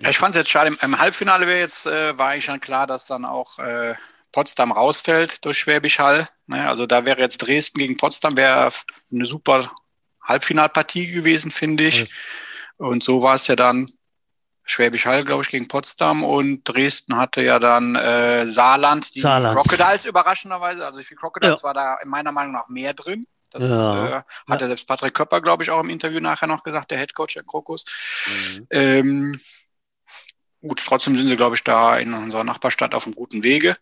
[0.00, 0.68] Ja, ich fand es jetzt schade.
[0.68, 3.94] Im, im Halbfinale jetzt, äh, war eigentlich schon klar, dass dann auch äh,
[4.36, 6.28] Potsdam rausfällt durch Schwäbisch Hall.
[6.46, 6.68] Ne?
[6.68, 8.70] Also da wäre jetzt Dresden gegen Potsdam wäre
[9.10, 9.72] eine super
[10.22, 12.00] Halbfinalpartie gewesen, finde ich.
[12.00, 12.06] Ja.
[12.76, 13.90] Und so war es ja dann
[14.62, 19.56] Schwäbisch Hall, glaube ich, gegen Potsdam und Dresden hatte ja dann äh, Saarland, die Saarland.
[19.56, 20.84] Crocodiles überraschenderweise.
[20.84, 23.26] Also für Crocodiles war da in meiner Meinung nach mehr drin.
[23.52, 24.18] Das Ja.
[24.18, 26.98] äh, hat ja selbst Patrick Köpper, glaube ich, auch im Interview nachher noch gesagt, der
[26.98, 27.86] Headcoach der Krokus.
[28.26, 28.66] Mhm.
[28.68, 29.40] Ähm,
[30.60, 33.78] gut, trotzdem sind sie, glaube ich, da in unserer Nachbarstadt auf einem guten Wege,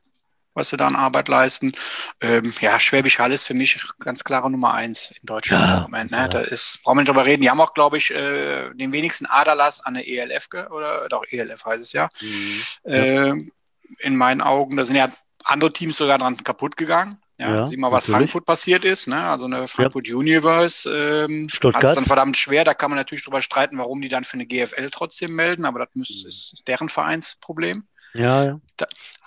[0.55, 1.73] was sie da an Arbeit leisten.
[2.21, 5.83] Ähm, ja, Schwäbisch Hall ist für mich ganz klare Nummer eins in Deutschland Ja, im
[5.83, 6.11] Moment.
[6.13, 6.17] Ne?
[6.19, 6.29] ja.
[6.29, 7.43] Da ist, brauchen wir nicht drüber reden.
[7.43, 11.65] Die haben auch, glaube ich, äh, den wenigsten Aderlass an der ELF, oder doch ELF
[11.65, 12.09] heißt es ja.
[12.21, 12.63] Mhm.
[12.87, 13.53] Ähm,
[13.99, 15.11] in meinen Augen, da sind ja
[15.45, 17.19] andere Teams sogar dran kaputt gegangen.
[17.37, 18.31] Ja, Ja, sieh mal, was natürlich.
[18.31, 19.09] Frankfurt passiert ist.
[19.09, 19.21] Ne?
[19.23, 21.83] Also eine Frankfurt Universe ähm, Stuttgart.
[21.83, 22.63] hat es dann verdammt schwer.
[22.65, 25.81] Da kann man natürlich drüber streiten, warum die dann für eine GFL trotzdem melden, aber
[25.81, 26.29] das Mhm.
[26.29, 27.85] ist deren Vereinsproblem.
[28.15, 28.61] Ja, ja.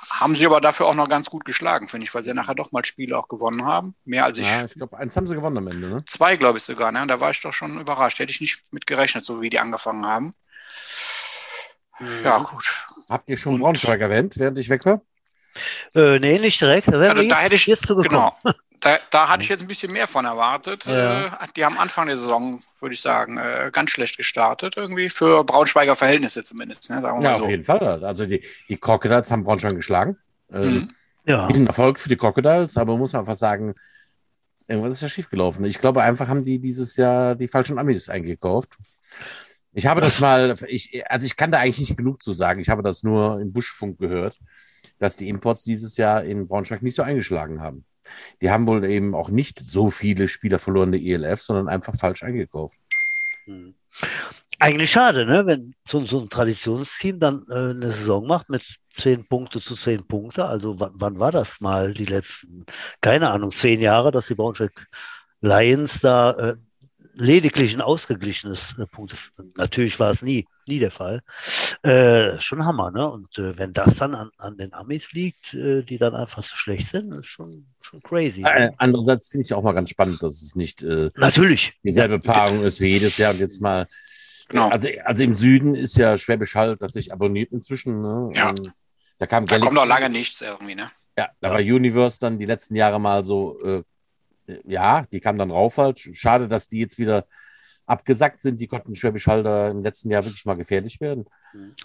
[0.10, 2.72] Haben sie aber dafür auch noch ganz gut geschlagen, finde ich, weil sie nachher doch
[2.72, 3.96] mal Spiele auch gewonnen haben.
[4.06, 4.48] Mehr als ich.
[4.48, 6.06] Ja, ich glaube, eins haben sie gewonnen am Ende, ne?
[6.06, 6.92] Zwei, glaube ich sogar.
[6.92, 7.02] Ne?
[7.02, 8.20] Und da war ich doch schon überrascht.
[8.20, 10.34] Hätte ich nicht mit gerechnet, so wie die angefangen haben.
[12.00, 12.24] Mhm.
[12.24, 12.86] Ja, gut.
[13.10, 15.02] Habt ihr schon Und- Braunschweig erwähnt, während ich weg war?
[15.96, 16.88] Äh, nee, nicht direkt.
[16.88, 18.32] Da wären Also da hätte ich- jetzt zugekommen.
[18.44, 18.54] Genau.
[18.82, 20.86] Da, da hatte ich jetzt ein bisschen mehr von erwartet.
[20.86, 21.28] Ja.
[21.28, 25.10] Äh, die haben Anfang der Saison, würde ich sagen, äh, ganz schlecht gestartet, irgendwie.
[25.10, 27.02] Für Braunschweiger Verhältnisse zumindest, ne?
[27.02, 27.50] sagen wir Ja, mal auf so.
[27.50, 28.04] jeden Fall.
[28.06, 30.18] Also die, die Crocodiles haben Braunschweig geschlagen.
[30.52, 30.94] Ähm, Mhm.
[31.26, 31.50] Ja.
[31.50, 33.74] Ist ein Erfolg für die Crocodiles, aber muss man einfach sagen,
[34.68, 35.66] irgendwas ist ja schiefgelaufen.
[35.66, 38.78] Ich glaube, einfach haben die dieses Jahr die falschen Amis eingekauft.
[39.74, 42.62] Ich habe das mal, ich, also ich kann da eigentlich nicht genug zu sagen.
[42.62, 44.40] Ich habe das nur im Buschfunk gehört,
[45.00, 47.84] dass die Imports dieses Jahr in Braunschweig nicht so eingeschlagen haben.
[48.42, 52.24] Die haben wohl eben auch nicht so viele Spieler verloren der ELF, sondern einfach falsch
[52.24, 52.80] eingekauft.
[53.46, 53.76] Mhm.
[54.60, 55.46] Eigentlich schade, ne?
[55.46, 60.06] wenn so, so ein Traditionsteam dann äh, eine Saison macht mit zehn Punkte zu zehn
[60.08, 60.46] Punkte.
[60.46, 62.66] Also wann, wann war das mal die letzten,
[63.00, 64.88] keine Ahnung, zehn Jahre, dass die Braunschweig
[65.42, 66.56] Lions da äh,
[67.18, 69.18] lediglich ein ausgeglichenes äh, Punkte.
[69.56, 71.22] Natürlich war es nie, nie der Fall.
[71.84, 73.10] Äh, schon Hammer, ne?
[73.10, 76.56] Und äh, wenn das dann an, an den Amis liegt, äh, die dann einfach so
[76.56, 78.42] schlecht sind, ist schon, schon crazy.
[78.42, 78.74] Äh, Ne?
[78.78, 81.74] andererseits finde ich auch mal ganz spannend, dass es nicht äh, Natürlich.
[81.84, 83.88] dieselbe Paarung ist wie jedes Jahr und jetzt mal
[84.50, 84.70] Genau.
[84.70, 88.02] Also, also im Süden ist ja Schwäbisch Hall tatsächlich abonniert inzwischen.
[88.02, 88.32] Ne?
[88.34, 88.50] Ja.
[88.50, 88.72] Und
[89.20, 90.90] da kam da kommt noch lange nichts irgendwie, ne?
[91.18, 93.84] Ja, da war Universe dann die letzten Jahre mal so, äh, äh,
[94.66, 96.00] ja, die kam dann rauf halt.
[96.14, 97.26] Schade, dass die jetzt wieder
[97.86, 98.60] abgesackt sind.
[98.60, 101.24] Die konnten Schwäbisch Hall da im letzten Jahr wirklich mal gefährlich werden.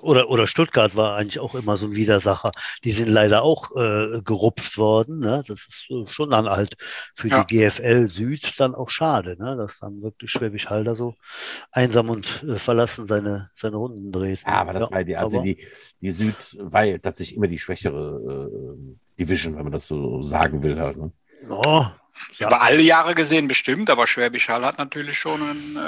[0.00, 2.50] Oder, oder Stuttgart war eigentlich auch immer so ein Widersacher.
[2.82, 5.20] Die sind leider auch äh, gerupft worden.
[5.20, 5.44] Ne?
[5.46, 6.74] Das ist äh, schon dann halt
[7.14, 7.44] für Ja.
[7.44, 9.56] die GFL Süd dann auch schade, ne?
[9.56, 11.14] dass dann wirklich Schwäbisch Hall da so
[11.70, 14.44] einsam und äh, verlassen seine, seine Runden dreht.
[14.44, 14.52] ne?
[14.52, 15.64] Ja, aber das war die, also die,
[16.00, 20.64] die Süd war ja tatsächlich immer die schwächere äh, Division, wenn man das so sagen
[20.64, 20.96] will halt.
[20.96, 21.12] Ne?
[21.48, 21.86] Oh,
[22.38, 22.46] ja.
[22.46, 25.80] Über alle Jahre gesehen bestimmt, aber Schwäbisch Hall hat natürlich schon einen äh,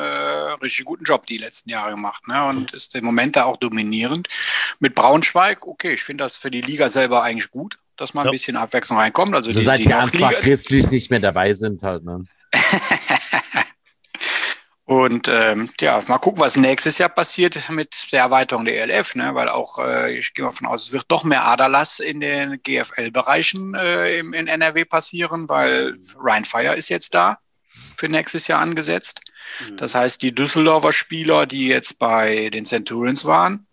[0.63, 2.45] richtig guten Job die letzten Jahre gemacht ne?
[2.47, 4.29] und ist im Moment da auch dominierend.
[4.81, 8.27] Mit Braunschweig, okay, ich finde das für die Liga selber eigentlich gut, dass mal ein
[8.27, 8.33] Ja.
[8.33, 9.35] bisschen Abwechslung reinkommt.
[9.35, 12.05] Also, Also die, seit die die Ansbach christlich nicht mehr dabei sind halt.
[12.05, 12.25] Ne?
[14.87, 19.35] Und ähm, ja, mal gucken, was nächstes Jahr passiert mit der Erweiterung der ELF, ne?
[19.35, 22.61] weil auch, äh, ich gehe mal von aus, es wird noch mehr Aderlass in den
[22.63, 27.39] GFL-Bereichen äh, in NRW passieren, weil Ryan Fire ist jetzt da
[27.97, 29.23] für nächstes Jahr angesetzt.
[29.67, 29.79] Mhm.
[29.79, 33.67] Das heißt, die Düsseldorfer Spieler, die jetzt bei den Centurions waren,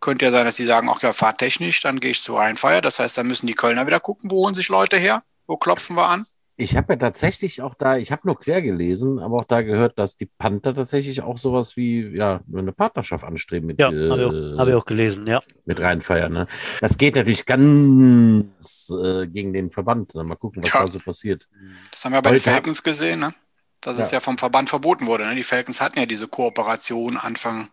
[0.00, 2.82] könnte ja sein, dass sie sagen, ach ja, fahrtechnisch, dann gehe ich zu Ryan Fire.
[2.82, 5.96] Das heißt, dann müssen die Kölner wieder gucken, wo holen sich Leute her, wo klopfen
[5.96, 6.26] wir an.
[6.58, 9.98] Ich habe ja tatsächlich auch da, ich habe nur quer gelesen, aber auch da gehört,
[9.98, 14.22] dass die Panther tatsächlich auch sowas wie ja eine Partnerschaft anstreben mit, ja, äh, habe
[14.22, 15.42] ich, auch- hab ich auch gelesen, ja.
[15.66, 16.32] mit reinfeiern.
[16.32, 16.46] Ne?
[16.80, 20.14] Das geht natürlich ganz äh, gegen den Verband.
[20.14, 20.82] Mal gucken, was Ja.
[20.82, 21.48] da so passiert.
[21.92, 23.34] Das haben wir bei den Heute Falcons gesehen, ne?
[23.82, 24.16] dass es Ja.
[24.16, 25.26] ja vom Verband verboten wurde.
[25.26, 25.34] Ne?
[25.36, 27.68] Die Falcons hatten ja diese Kooperation Anfang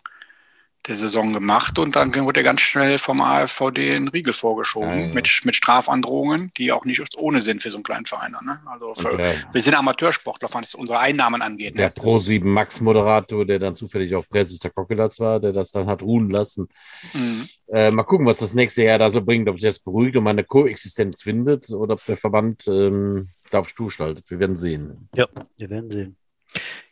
[0.88, 5.06] der Saison gemacht und dann wurde ja ganz schnell vom AfVD ein Riegel vorgeschoben Ja,
[5.08, 5.14] ja.
[5.14, 8.36] Mit, mit Strafandrohungen, die auch nicht ohne sind für so einen kleinen Verein.
[8.44, 8.60] Ne?
[8.66, 11.78] Also für, der, wir sind Amateursportler, was unsere Einnahmen angeht.
[11.78, 11.94] der Ne?
[11.94, 16.30] Pro7 Max-Moderator, der dann zufällig auch Präses der Kokelatz war, der das dann hat ruhen
[16.30, 16.68] lassen.
[17.14, 17.48] Mhm.
[17.68, 20.26] Äh, mal gucken, was das nächste Jahr da so bringt, ob sich das beruhigt und
[20.26, 24.30] man eine Koexistenz findet oder ob der Verband ähm, da auf Stuhl schaltet.
[24.30, 25.08] Wir werden sehen.
[25.16, 25.28] Ja,
[25.58, 26.18] wir werden sehen.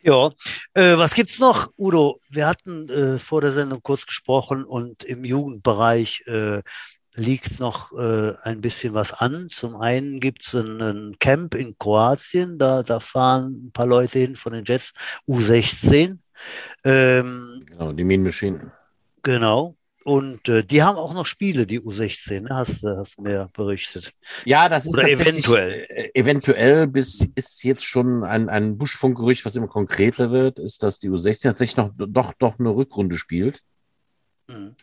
[0.02, 0.30] Ja,
[0.74, 2.20] äh, was gibt's noch, Udo?
[2.28, 6.62] Wir hatten äh, vor der Sendung kurz gesprochen und im Jugendbereich äh,
[7.14, 9.48] liegt noch äh, ein bisschen was an.
[9.50, 14.34] Zum einen gibt's ein, ein Camp in Kroatien, da, da fahren ein paar Leute hin
[14.36, 14.92] von den Jets
[15.28, 16.18] U16.
[16.84, 18.72] Ähm, Genau, die Mean Machine.
[19.22, 19.76] genau.
[20.04, 22.48] Und äh, die haben auch noch Spiele, die U16, ne?
[22.50, 24.12] hast, du- hast du mir berichtet.
[24.44, 25.86] Ja, das ist Oder tatsächlich, eventuell.
[25.88, 30.98] äh, eventuell bis ist jetzt schon ein, ein Buschfunkgerücht, was immer konkreter wird, ist, dass
[30.98, 33.60] die U16 tatsächlich noch doch doch eine Rückrunde spielt.
[34.48, 34.74] Mhm.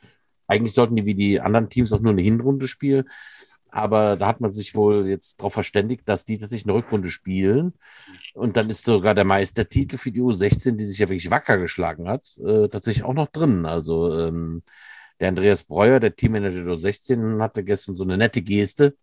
[0.48, 3.10] Eigentlich sollten die wie die anderen Teams auch nur eine Hinrunde spielen.
[3.72, 7.74] Aber da hat man sich wohl jetzt darauf verständigt, dass die tatsächlich eine Rückrunde spielen.
[8.34, 12.08] Und dann ist sogar der Meistertitel für die U16, die sich ja wirklich wacker geschlagen
[12.08, 13.68] hat, äh, tatsächlich auch noch drin.
[13.68, 14.64] Also ähm,
[15.20, 18.96] der Andreas Breuer, der Teammanager der U16, hatte gestern so eine nette Geste.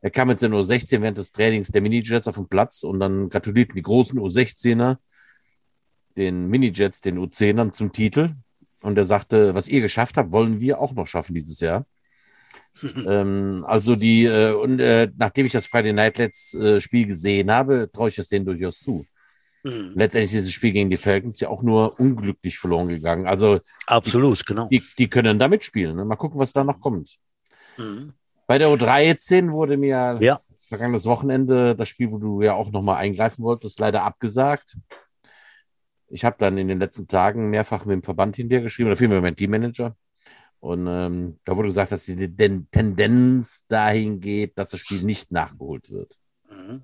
[0.00, 3.28] Er kam jetzt in U16 während des Trainings der Minijets auf den Platz und dann
[3.28, 4.98] gratulierten die großen U16er
[6.16, 8.34] den Minijets, den U10ern zum Titel.
[8.82, 11.86] Und er sagte, was ihr geschafft habt, wollen wir auch noch schaffen dieses Jahr.
[13.06, 17.50] ähm, also die, äh, und äh, nachdem ich das Friday Night Let's äh, Spiel gesehen
[17.50, 19.04] habe, traue ich das denen durchaus zu.
[19.64, 19.92] Mhm.
[19.94, 23.26] Letztendlich ist das Spiel gegen die Falcons ja auch nur unglücklich verloren gegangen.
[23.26, 24.68] Also Absolut, genau.
[24.68, 25.96] die, die können da mitspielen.
[25.96, 26.04] Ne?
[26.04, 27.16] Mal gucken, was da noch kommt.
[27.76, 28.12] Mhm.
[28.46, 30.38] Bei der U13 wurde mir Ja.
[30.60, 34.76] vergangenes Wochenende das Spiel, wo du ja auch nochmal eingreifen wolltest, leider abgesagt.
[36.08, 39.32] Ich habe dann in den letzten Tagen mehrfach mit dem Verband hinterhergeschrieben, oder vielmehr mit
[39.34, 39.96] dem Teammanager.
[40.60, 45.30] Und ähm, da wurde gesagt, dass die Den- Tendenz dahin geht, dass das Spiel nicht
[45.30, 46.16] nachgeholt wird.
[46.50, 46.82] Mhm.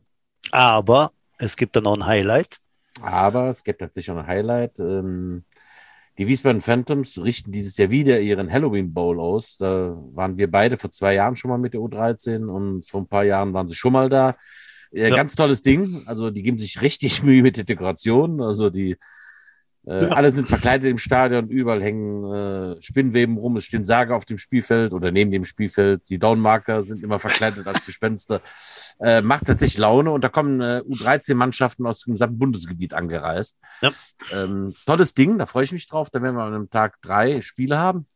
[0.53, 2.59] Aber es gibt dann noch ein Highlight.
[3.03, 4.78] Aber es gibt tatsächlich auch ein Highlight.
[4.78, 5.45] Ähm,
[6.16, 9.57] die Wiesbaden Phantoms richten dieses Jahr wieder ihren Halloween Bowl aus.
[9.57, 13.09] Da waren wir beide vor zwei Jahren schon mal mit der U13 und vor ein
[13.09, 14.36] paar Jahren waren sie schon mal da.
[14.92, 15.16] Äh, Ja.
[15.16, 16.05] Ganz tolles Ding.
[16.07, 18.40] Also die geben sich richtig Mühe mit der Dekoration.
[18.40, 18.97] Also die
[19.87, 20.09] äh, Ja.
[20.12, 24.39] alle sind verkleidet im Stadion, überall hängen äh, Spinnweben rum, es stehen Särge auf dem
[24.39, 26.09] Spielfeld oder neben dem Spielfeld.
[26.09, 28.41] Die Downmarker sind immer verkleidet als Gespenster.
[29.01, 33.57] Äh, macht tatsächlich Laune und da kommen äh, U13-Mannschaften aus dem gesamten Bundesgebiet angereist.
[33.82, 33.91] Ja.
[34.32, 36.11] Ähm, tolles Ding, da freue ich mich drauf.
[36.11, 38.07] Da werden wir an einem Tag drei Spiele haben.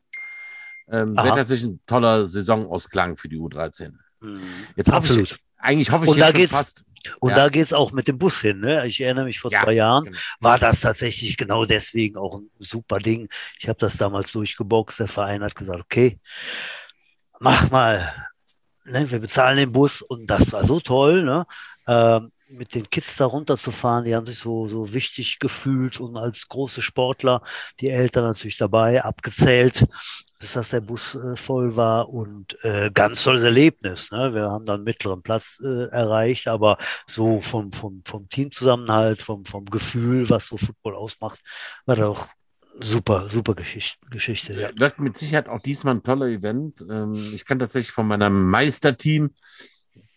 [0.91, 1.15] Ähm.
[1.15, 3.91] Wäre tatsächlich ein toller Saisonausklang für die U13.
[4.21, 4.41] Mhm.
[4.75, 5.39] Jetzt hoffe ich, Absolut.
[5.59, 6.83] Eigentlich hoffe ich Und da geht's- fast.
[7.21, 7.35] Und Ja.
[7.37, 8.59] da geht es auch mit dem Bus hin.
[8.59, 8.85] Ne?
[8.85, 10.17] Ich erinnere mich vor Ja, zwei Jahren, genau.
[10.41, 13.29] war das tatsächlich genau deswegen auch ein super Ding.
[13.59, 14.99] Ich habe das damals durchgeboxt.
[14.99, 16.19] Der Verein hat gesagt, okay,
[17.39, 18.13] mach mal.
[18.85, 19.09] Ne?
[19.09, 21.23] Wir bezahlen den Bus und das war so toll.
[21.23, 21.45] Ne?
[21.87, 26.47] Ähm, mit den Kids da runterzufahren, die haben sich so, so wichtig gefühlt und als
[26.47, 27.43] große Sportler,
[27.79, 29.85] die Eltern natürlich dabei, abgezählt,
[30.39, 34.09] bis dass der Bus äh, voll war und äh, ganz tolles Erlebnis.
[34.11, 34.33] Ne?
[34.33, 39.45] Wir haben dann einen mittleren Platz äh, erreicht, aber so vom, vom, vom Teamzusammenhalt, vom,
[39.45, 41.41] vom Gefühl, was so Football ausmacht,
[41.85, 42.27] war doch
[42.73, 43.99] super, super Geschichte.
[44.09, 44.71] Geschichte ja.
[44.71, 46.85] Das mit Sicherheit auch diesmal ein toller Event.
[46.89, 49.31] Ähm, ich kann tatsächlich von meinem Meisterteam,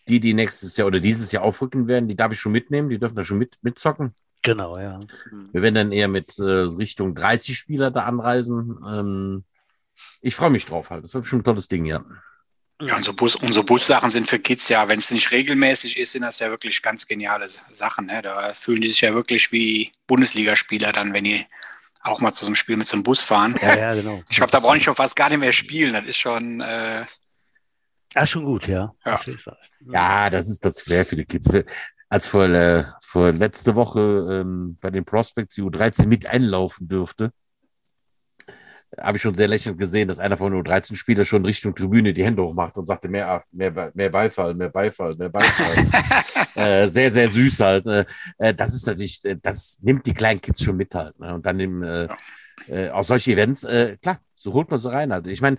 [0.07, 2.99] die, die nächstes Jahr oder dieses Jahr aufrücken werden, die darf ich schon mitnehmen, die
[2.99, 4.13] dürfen da schon mit, mitzocken.
[4.41, 4.99] Genau, ja.
[5.53, 8.77] Wir werden dann eher mit äh, Richtung 30 Spieler da anreisen.
[8.85, 9.43] Ähm,
[10.21, 11.03] ich freue mich drauf halt.
[11.03, 12.03] Das wird schon ein tolles Ding, ja.
[12.81, 16.23] Ja, unsere, Bus, unsere Bussachen sind für Kids ja, wenn es nicht regelmäßig ist, sind
[16.23, 18.07] das ja wirklich ganz geniale Sachen.
[18.07, 18.21] Ne?
[18.21, 21.45] Da fühlen die sich ja wirklich wie Bundesligaspieler dann, wenn die
[22.01, 23.55] auch mal zu so einem Spiel mit so einem Bus fahren.
[23.61, 24.21] Ja, ja, genau.
[24.29, 25.93] Ich glaube, da brauche ich schon fast gar nicht mehr spielen.
[25.93, 27.05] Das ist schon, äh,
[28.13, 28.93] Ja, schon gut, ja.
[29.05, 29.19] Ja.
[29.85, 31.49] Ja, das ist das Flair für die Kids.
[32.09, 33.99] Als vor, äh, vor letzte Woche
[34.31, 37.31] ähm, bei den Prospects die U13 mit einlaufen dürfte,
[38.99, 42.23] habe ich schon sehr lächelnd gesehen, dass einer von den U13-Spielern schon Richtung Tribüne die
[42.23, 45.75] Hände hochmacht und sagte, mehr, mehr, mehr Beifall, mehr Beifall, mehr Beifall.
[46.55, 47.87] äh, sehr, sehr süß halt.
[47.87, 48.05] Äh,
[48.37, 51.19] äh, das ist natürlich, äh, das nimmt die kleinen Kids schon mit halt.
[51.19, 51.33] Ne?
[51.33, 52.07] Und dann im, äh,
[52.67, 55.27] äh, auch solche Events, äh, klar, so holt man sie rein halt.
[55.27, 55.57] Ich meine,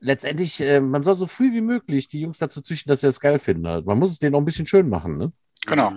[0.00, 3.20] letztendlich, äh, man soll so früh wie möglich die Jungs dazu züchten, dass sie es
[3.20, 3.86] geil finden halt.
[3.86, 5.32] Man muss es denen auch ein bisschen schön machen, ne?
[5.66, 5.92] genau.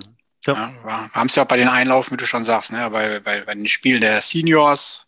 [0.48, 2.88] Ja, wir haben es ja auch bei den Einlaufen, wie du schon sagst, ne?
[2.92, 5.04] bei, bei, bei den Spielen der Seniors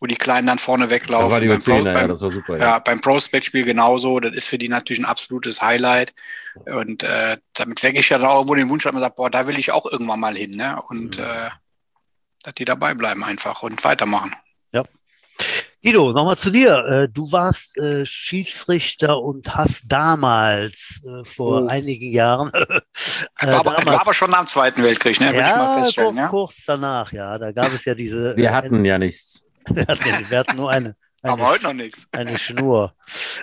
[0.00, 1.26] wo die Kleinen dann vorne weglaufen.
[1.28, 2.56] Da war die Beim Pro- U10, ja, beim- das war super.
[2.56, 2.78] ja, Ja.
[2.78, 4.20] beim Prospect-Spiel genauso.
[4.20, 6.14] Das ist für die natürlich ein absolutes Highlight.
[6.66, 9.30] Und äh, damit wecke ich ja dann auch irgendwo den Wunsch, dass man sagt, boah,
[9.30, 10.56] da will ich auch irgendwann mal hin.
[10.56, 10.80] Ne?
[10.88, 11.24] Und Mhm.
[11.24, 11.50] äh,
[12.44, 14.34] dass die dabei bleiben einfach und weitermachen.
[15.80, 16.76] Guido, nochmal zu dir.
[16.86, 21.66] Äh, Du warst äh, Schiedsrichter und hast damals, äh, vor Oh.
[21.68, 25.26] einigen Jahren, äh, War aber, war aber schon nach dem Zweiten Weltkrieg, ne?
[25.32, 26.10] Würde ich mal ja, feststellen.
[26.14, 26.28] kur Ja?
[26.28, 28.36] kurz danach, ja, da gab es ja diese.
[28.36, 29.44] Wir hatten ja nichts.
[29.74, 32.06] Wir hatten, wir hatten nur eine, Aber eine, heute noch nichts.
[32.12, 32.94] eine Schnur.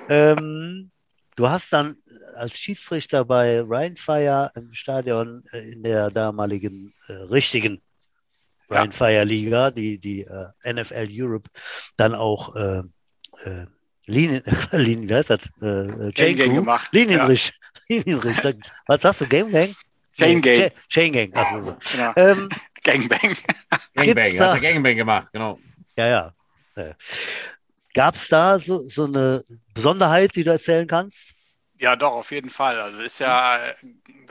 [0.09, 0.91] Ähm,
[1.35, 1.97] du hast dann
[2.35, 7.81] als Schiedsrichter bei Rheinfire im Stadion äh, in der damaligen äh, richtigen
[8.69, 8.79] Ja.
[8.81, 11.49] Rheinfire-Liga, die, die äh, NFL Europe,
[11.97, 12.79] dann auch äh,
[13.43, 13.65] äh,
[14.07, 15.39] Linien, Linien, wie heißt das?
[15.61, 16.89] Äh, äh, Chain Gang gemacht.
[16.91, 17.53] Linienrichter.
[17.89, 18.53] Linienrichter.
[18.87, 19.27] Was sagst du?
[19.27, 19.75] Game Gang?
[20.17, 20.57] Chain Gang.
[20.57, 21.31] Cha- Chain Gang.
[21.33, 21.97] Ach so.
[21.97, 22.13] Ja.
[22.17, 22.49] Ähm,
[22.83, 23.35] Gangbang.
[23.95, 25.59] Gangbang, hat der Gangbang gemacht, genau.
[25.97, 26.07] Ja,
[26.75, 26.95] ja.
[27.93, 29.43] Gab es da so, so eine
[29.73, 31.33] Besonderheit, die du erzählen kannst?
[31.77, 32.79] Ja, doch, auf jeden Fall.
[32.79, 33.75] Also ist ja, äh,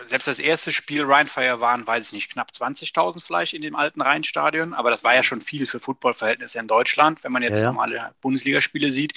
[0.04, 4.00] selbst das erste Spiel Rheinfire waren, weiß ich nicht, knapp 20.000 vielleicht in dem alten
[4.00, 7.64] Rheinstadion, aber das war ja schon viel für Footballverhältnisse in Deutschland, wenn man jetzt Ja,
[7.64, 7.66] ja.
[7.66, 9.12] normale Bundesligaspiele sieht.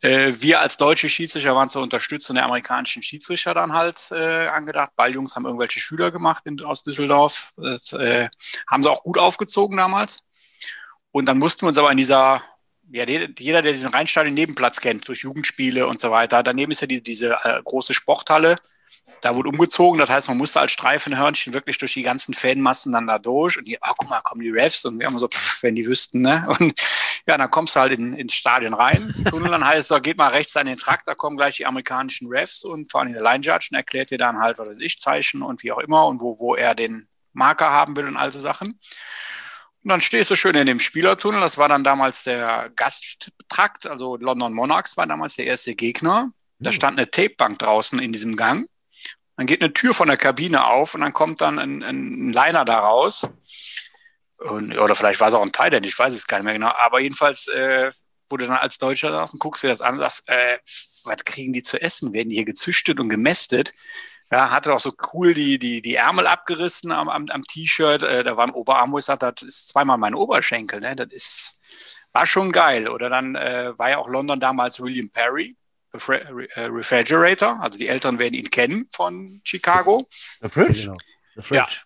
[0.00, 4.94] Äh, wir als deutsche Schiedsrichter waren zur Unterstützung der amerikanischen Schiedsrichter dann halt äh, angedacht.
[4.94, 8.28] Balljungs haben irgendwelche Schüler gemacht in, aus Düsseldorf, das, äh,
[8.68, 10.20] haben sie auch gut aufgezogen damals.
[11.12, 12.42] Und dann mussten wir uns aber in dieser
[12.92, 16.42] ja, jeder, der diesen Rheinstadion Nebenplatz kennt, durch Jugendspiele und so weiter.
[16.42, 18.56] Daneben ist ja die, diese äh, große Sporthalle.
[19.20, 23.06] Da wurde umgezogen, das heißt, man musste als Streifenhörnchen wirklich durch die ganzen Fanmassen dann
[23.06, 23.58] da durch.
[23.58, 24.84] Und die, oh, guck mal, kommen die Refs.
[24.86, 26.46] Und wir haben so, pff, wenn die wüssten, ne?
[26.58, 26.72] Und
[27.26, 29.14] ja, dann kommst du halt in, ins Stadion rein.
[29.28, 31.66] Tunnel, dann heißt es so, geht mal rechts an den Trakt, da kommen gleich die
[31.66, 34.78] amerikanischen Refs und vor allem der Line Judge und erklärt dir dann halt, was weiß
[34.80, 38.16] ich, Zeichen und wie auch immer und wo, wo er den Marker haben will und
[38.16, 38.80] all so Sachen.
[39.82, 41.40] Und dann stehst du schön in dem Spielertunnel.
[41.40, 46.32] Das war dann damals der Gasttrakt, also London Monarchs war damals der erste Gegner.
[46.58, 46.74] Da Hm.
[46.74, 48.68] stand eine Tapebank draußen in diesem Gang.
[49.36, 52.66] Dann geht eine Tür von der Kabine auf und dann kommt dann ein, ein Liner
[52.66, 53.30] da raus.
[54.36, 56.54] Und, oder vielleicht war es auch ein Teil, denn ich weiß es gar nicht mehr
[56.54, 56.72] genau.
[56.76, 57.90] Aber jedenfalls, äh,
[58.28, 60.58] wo du dann als Deutscher saß und guckst dir das an und sagst, äh,
[61.04, 62.12] was kriegen die zu essen?
[62.12, 63.72] Werden die hier gezüchtet und gemästet?
[64.30, 68.02] Ja, hatte auch so cool die, die, die Ärmel abgerissen am, am, am T-Shirt.
[68.04, 70.80] Äh, da war ein Oberarm, wo ich sagte, das ist zweimal mein Oberschenkel.
[70.80, 70.94] Ne?
[70.94, 71.58] Das ist,
[72.12, 72.88] war schon geil.
[72.88, 75.56] Oder dann äh, war ja auch London damals William Perry,
[75.92, 77.60] äh, Refrigerator.
[77.60, 80.06] Also die Eltern werden ihn kennen von Chicago.
[80.40, 80.82] Der Fridge?
[80.82, 80.96] Genau.
[81.34, 81.80] The Fridge.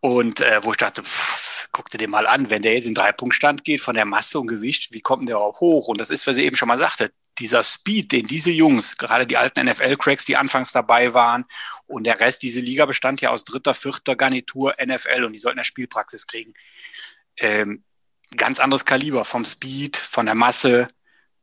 [0.00, 2.94] Und äh, wo ich dachte, pff, guck dir den mal an, wenn der jetzt in
[2.94, 5.88] Dreipunktstand geht von der Masse und Gewicht, wie kommt denn der auch hoch?
[5.88, 9.26] Und das ist, was ich eben schon mal sagte, dieser Speed, den diese Jungs, gerade
[9.26, 11.44] die alten NFL-Cracks, die anfangs dabei waren,
[11.86, 15.58] und der Rest, diese Liga bestand ja aus dritter, vierter Garnitur NFL und die sollten
[15.58, 16.54] ja Spielpraxis kriegen.
[17.38, 17.84] Ähm,
[18.36, 20.88] ganz anderes Kaliber vom Speed, von der Masse.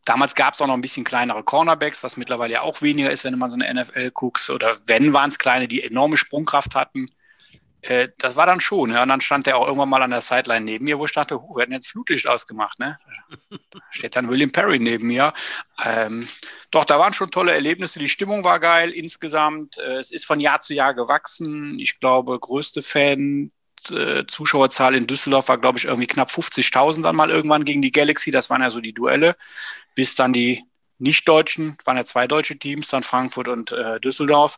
[0.05, 3.23] Damals gab es auch noch ein bisschen kleinere Cornerbacks, was mittlerweile ja auch weniger ist,
[3.23, 4.49] wenn mal so eine NFL guckst.
[4.49, 7.09] Oder wenn, waren es kleine, die enorme Sprungkraft hatten.
[7.83, 8.91] Äh, das war dann schon.
[8.91, 9.03] Ja.
[9.03, 11.41] Und dann stand der auch irgendwann mal an der Sideline neben mir, wo ich dachte,
[11.41, 12.79] huh, wir hatten jetzt Flutlicht ausgemacht.
[12.79, 12.97] Ne?
[13.49, 15.33] Da steht dann William Perry neben mir.
[15.83, 16.27] Ähm,
[16.71, 17.99] doch, da waren schon tolle Erlebnisse.
[17.99, 19.77] Die Stimmung war geil insgesamt.
[19.77, 21.77] Äh, es ist von Jahr zu Jahr gewachsen.
[21.79, 23.51] Ich glaube, größte Fan.
[23.89, 27.91] äh, Zuschauerzahl in Düsseldorf war, glaube ich, irgendwie knapp 50.000 dann mal irgendwann gegen die
[27.91, 28.31] Galaxy.
[28.31, 29.35] Das waren ja so die Duelle,
[29.95, 30.63] bis dann die
[31.03, 34.57] Nicht-Deutschen, waren ja zwei deutsche Teams, dann Frankfurt und äh, Düsseldorf.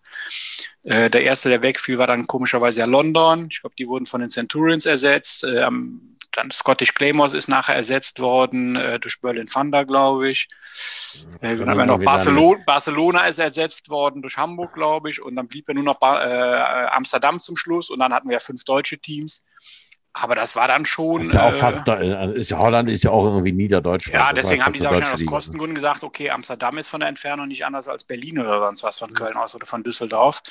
[0.83, 3.47] Äh, der erste, der wegfiel, war dann komischerweise ja London.
[3.51, 5.43] Ich glaube, die wurden von den Centurions ersetzt.
[5.43, 10.49] Ähm, dann Scottish Claymores ist nachher ersetzt worden äh, durch Berlin Thunder, glaube ich.
[11.41, 15.21] Äh, dann haben wir noch Barcelona, Barcelona ist ersetzt worden durch Hamburg, glaube ich.
[15.21, 17.89] Und dann blieb ja nur noch ba äh, Amsterdam zum Schluss.
[17.89, 19.43] Und dann hatten wir ja fünf deutsche Teams.
[20.17, 21.23] Aber das war dann schon.
[21.23, 24.15] Ist ja auch äh, fast, äh, ist ja, Holland ist ja auch irgendwie Niederdeutschland.
[24.15, 25.31] ja, deswegen haben die da wahrscheinlich aus Liga.
[25.31, 28.97] Kostengründen gesagt, okay, Amsterdam ist von der Entfernung nicht anders als Berlin oder sonst was
[28.97, 30.41] von Köln aus oder von Düsseldorf.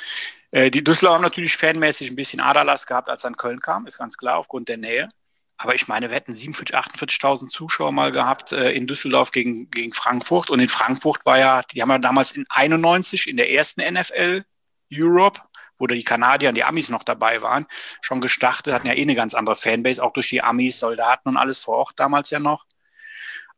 [0.50, 3.96] Äh, die Düsseldorf haben natürlich fanmäßig ein bisschen Aderlass gehabt, als dann Köln kam, ist
[3.96, 5.08] ganz klar, aufgrund der Nähe.
[5.56, 9.94] Aber ich meine, wir hätten 47.000, 48.000 Zuschauer mal gehabt äh, in Düsseldorf gegen, gegen
[9.94, 10.50] Frankfurt.
[10.50, 14.44] Und in Frankfurt war ja, die haben ja damals in 91 in der ersten NFL
[14.92, 15.40] Europe,
[15.79, 17.66] wo die Kanadier und die Amis noch dabei waren,
[18.01, 21.37] schon gestartet, hatten ja eh eine ganz andere Fanbase, auch durch die Amis, Soldaten und
[21.37, 22.64] alles vor Ort damals ja noch.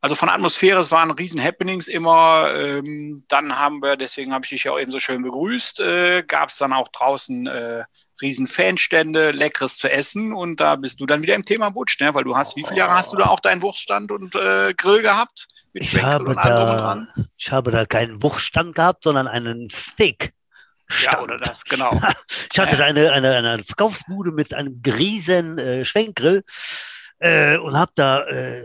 [0.02, 2.50] Also von Atmosphäre, es waren riesen Happenings immer.
[2.54, 6.22] Ähm, dann haben wir, deswegen habe ich dich ja auch eben so schön begrüßt, äh,
[6.22, 7.84] gab es dann auch draußen äh,
[8.20, 12.14] riesen Fanstände, leckeres zu essen und da bist du dann wieder im Thema Butsch, ne?
[12.14, 15.02] weil du hast, wie viele Jahre hast du da auch deinen Wurststand und äh, Grill
[15.02, 15.48] gehabt?
[15.72, 17.06] Mit Ich habe, da,
[17.36, 20.32] ich habe da keinen Wuchtstand gehabt, sondern einen Steak.
[21.02, 21.90] Ja, oder das, genau.
[22.52, 26.44] Ich hatte da eine, eine, eine Verkaufsbude mit einem riesen äh, Schwenkgrill
[27.18, 28.62] äh, und habe da äh,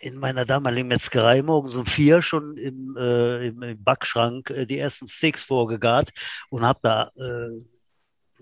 [0.00, 4.78] in meiner damaligen Metzgerei morgens um vier schon im, äh, im, im Backschrank äh, die
[4.78, 6.10] ersten Steaks vorgegart
[6.50, 7.62] und habe da äh,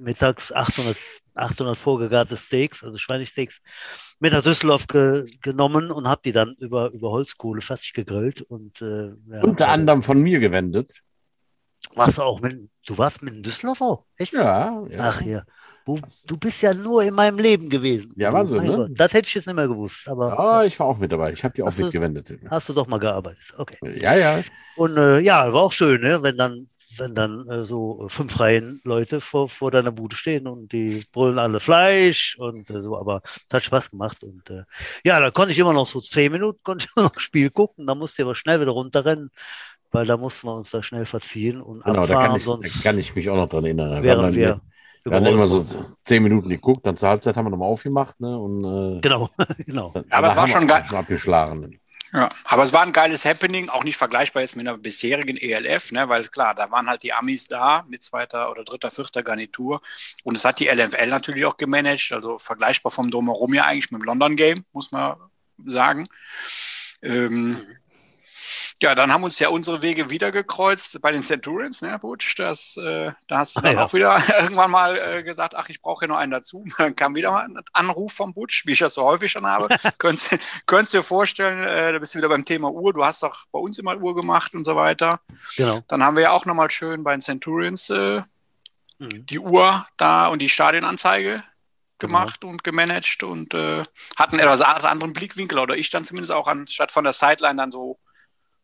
[0.01, 0.97] mittags 800,
[1.35, 3.61] 800 vorgegarte Steaks, also Schweinesteaks,
[4.19, 8.43] mit nach Düsseldorf ge genommen und habe die dann über, über Holzkohle fertig gegrillt.
[8.43, 11.03] Und, äh, ja, Unter also, anderem von mir gewendet.
[11.95, 14.05] Warst du auch mit, du warst mit in Düsseldorf auch?
[14.17, 14.33] Echt?
[14.33, 14.85] Ja.
[14.89, 14.99] ja.
[14.99, 15.43] Ach ja.
[15.87, 18.13] Du, du bist ja nur in meinem Leben gewesen.
[18.17, 18.89] Ja, Wahnsinn, ne?
[18.91, 20.07] Das hätte ich jetzt nicht mehr gewusst.
[20.07, 21.33] Aber, ja, ich war auch mit dabei.
[21.33, 22.39] Ich habe die auch mitgewendet.
[22.49, 23.43] Hast du doch mal gearbeitet.
[23.57, 23.79] Okay.
[24.01, 24.43] Ja, ja.
[24.77, 26.23] Und äh, ja, war auch schön, ne?
[26.23, 30.73] wenn dann wenn dann äh, so fünf Reihen Leute vor, vor deiner Bude stehen und
[30.73, 34.23] die brüllen alle Fleisch und äh, so, aber es hat Spaß gemacht.
[34.23, 34.65] Und äh,
[35.05, 37.95] ja, da konnte ich immer noch so zehn Minuten, konnte ich noch Spiel gucken, da
[37.95, 39.31] musste ich aber schnell wieder runterrennen,
[39.91, 42.21] weil da mussten wir uns da schnell verziehen und genau, abfahren.
[42.21, 44.03] Da kann, ich, sonst da kann ich mich auch noch dran erinnern.
[44.03, 44.61] Während wir,
[45.05, 45.65] wir haben immer so
[46.05, 48.21] zehn Minuten geguckt, dann zur Halbzeit haben wir nochmal aufgemacht.
[48.21, 49.29] Ne, und, äh, genau,
[49.67, 49.95] genau.
[50.11, 50.85] Aber es war schon geil.
[50.87, 51.81] Schon abgeschlagen.
[52.13, 55.93] Ja, aber es war ein geiles Happening, auch nicht vergleichbar jetzt mit einer bisherigen ELF,
[55.93, 59.81] ne, weil klar, da waren halt die Amis da mit zweiter oder dritter, vierter Garnitur
[60.25, 64.03] und es hat die LFL natürlich auch gemanagt, also vergleichbar vom Drumherum ja eigentlich mit
[64.03, 65.19] dem London Game, muss man
[65.65, 66.09] sagen.
[67.01, 67.59] Ähm,
[68.83, 72.35] ja, dann haben uns ja unsere Wege wieder gekreuzt bei den Centurions, ne, Butch?
[72.37, 73.85] Das, äh, da hast du dann ja.
[73.85, 76.65] auch wieder irgendwann mal äh, gesagt, ach, ich brauche hier noch einen dazu.
[76.79, 79.69] Dann kam wieder mal ein Anruf vom Butch, wie ich das so häufig schon habe.
[79.99, 82.95] könntest, könntest dir vorstellen, äh, da bist du wieder beim Thema Uhr.
[82.95, 85.21] Du hast doch bei uns immer Uhr gemacht und so weiter.
[85.57, 85.81] Genau.
[85.89, 88.23] Dann haben wir ja auch nochmal schön bei den Centurions äh,
[88.99, 89.27] mhm.
[89.27, 91.45] die Uhr da und die Stadionanzeige
[91.99, 92.55] gemacht genau.
[92.55, 93.85] und gemanagt und äh,
[94.17, 97.99] hatten etwas anderen Blickwinkel oder ich dann zumindest auch anstatt von der Sideline dann so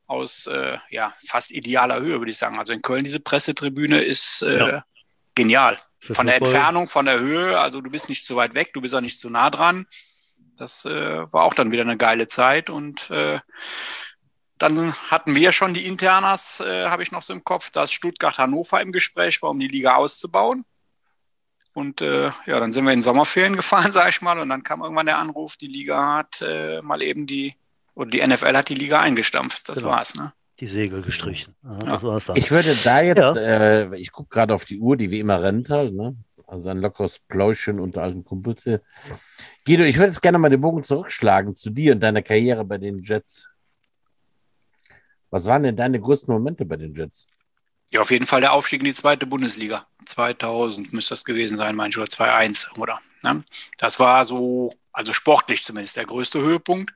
[0.06, 2.58] aus äh, ja, fast idealer Höhe, würde ich sagen.
[2.58, 4.84] Also in Köln, diese Pressetribüne ist äh, ja.
[5.34, 5.78] genial.
[5.98, 8.80] Für von der Entfernung, von der Höhe, also du bist nicht zu weit weg, du
[8.80, 9.86] bist auch nicht zu nah dran.
[10.56, 13.40] Das äh, war auch dann wieder eine geile Zeit und äh,
[14.58, 18.80] dann hatten wir schon die Internas, äh, habe ich noch so im Kopf, dass Stuttgart-Hannover
[18.80, 20.64] im Gespräch war, um die Liga auszubauen.
[21.74, 24.80] Und äh, ja, dann sind wir in Sommerferien gefahren, sage ich mal, und dann kam
[24.82, 27.54] irgendwann der Anruf, die Liga hat äh, mal eben die
[27.96, 29.70] und die NFL hat die Liga eingestampft.
[29.70, 29.90] Das genau.
[29.90, 30.32] war's, ne?
[30.60, 31.54] Die Segel gestrichen.
[31.64, 32.20] Ja, ja.
[32.34, 33.34] Ich würde da jetzt, ja.
[33.34, 36.14] äh, ich gucke gerade auf die Uhr, die wie immer rennt halt, ne?
[36.46, 38.82] Also ein lockeres Pläuschen unter alten Kumpels hier.
[39.64, 42.78] Guido, ich würde jetzt gerne mal den Bogen zurückschlagen zu dir und deiner Karriere bei
[42.78, 43.48] den Jets.
[45.30, 47.26] Was waren denn deine größten Momente bei den Jets?
[47.90, 49.86] Ja, auf jeden Fall der Aufstieg in die zweite Bundesliga.
[50.04, 53.00] 2000 müsste das gewesen sein, mein ich, oder 2-1, oder?
[53.22, 53.42] Ne?
[53.78, 56.92] Das war so, also sportlich zumindest, der größte Höhepunkt.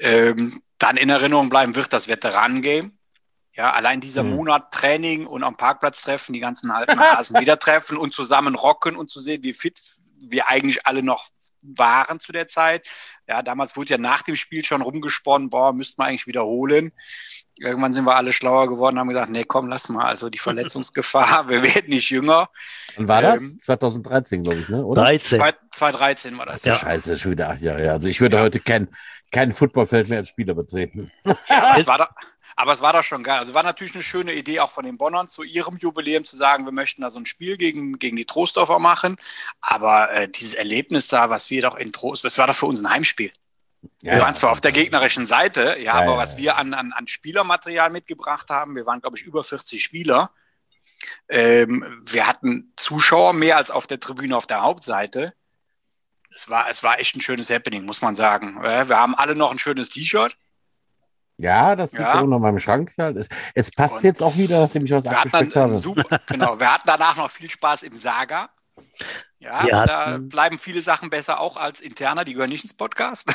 [0.00, 2.90] Ähm, dann in Erinnerung bleiben wird das Veteranengame.
[3.52, 4.36] Ja, allein dieser mhm.
[4.36, 8.96] Monat Training und am Parkplatz treffen, die ganzen alten Hasen wieder treffen und zusammen rocken
[8.96, 9.80] und zu sehen, wie fit
[10.22, 11.28] wir eigentlich alle noch
[11.62, 12.86] waren zu der Zeit.
[13.28, 16.92] Ja, damals wurde ja nach dem Spiel schon rumgesponnen, boah, müssten wir eigentlich wiederholen.
[17.58, 21.48] Irgendwann sind wir alle schlauer geworden, haben gesagt, nee, komm, lass mal, also die Verletzungsgefahr,
[21.48, 22.48] wir werden nicht jünger.
[22.96, 23.42] Wann war das?
[23.42, 24.84] Ähm, 2013, glaube ich, ne?
[24.84, 25.02] Oder?
[25.02, 25.40] 13.
[25.70, 26.64] 2013 war das.
[26.64, 26.74] Ja.
[26.76, 27.92] Scheiße, das ist schon wieder acht Jahre her.
[27.92, 28.42] Also ich würde ja.
[28.42, 28.88] heute kein,
[29.30, 31.10] kein Footballfeld mehr als Spieler betreten.
[31.24, 32.08] Ja, aber, es war da,
[32.60, 33.38] aber es war doch schon geil.
[33.38, 36.66] Also war natürlich eine schöne Idee auch von den Bonnern zu ihrem Jubiläum zu sagen,
[36.66, 39.16] wir möchten da so ein Spiel gegen, gegen die Trostdorfer machen.
[39.60, 42.82] Aber äh, dieses Erlebnis da, was wir doch in Trost, das war doch für uns
[42.82, 43.32] ein Heimspiel.
[44.02, 47.06] Ja, wir waren zwar auf der gegnerischen Seite, ja, aber was wir an, an, an
[47.06, 50.30] Spielermaterial mitgebracht haben, wir waren, glaube ich, über 40 Spieler.
[51.30, 55.32] Ähm, wir hatten Zuschauer mehr als auf der Tribüne auf der Hauptseite.
[56.28, 58.62] Es war, es war echt ein schönes Happening, muss man sagen.
[58.62, 60.36] Wir haben alle noch ein schönes T-Shirt.
[61.40, 62.20] Ja, das liegt ja.
[62.20, 62.90] auch noch in meinem Schrank.
[62.96, 65.74] Es, es passt und jetzt auch wieder, nachdem ich was abgespeckt habe.
[65.76, 66.58] Super, genau.
[66.60, 68.50] Wir hatten danach noch viel Spaß im Saga.
[69.38, 73.32] Ja, ja da bleiben viele Sachen besser auch als interner, die gehören nicht ins Podcast.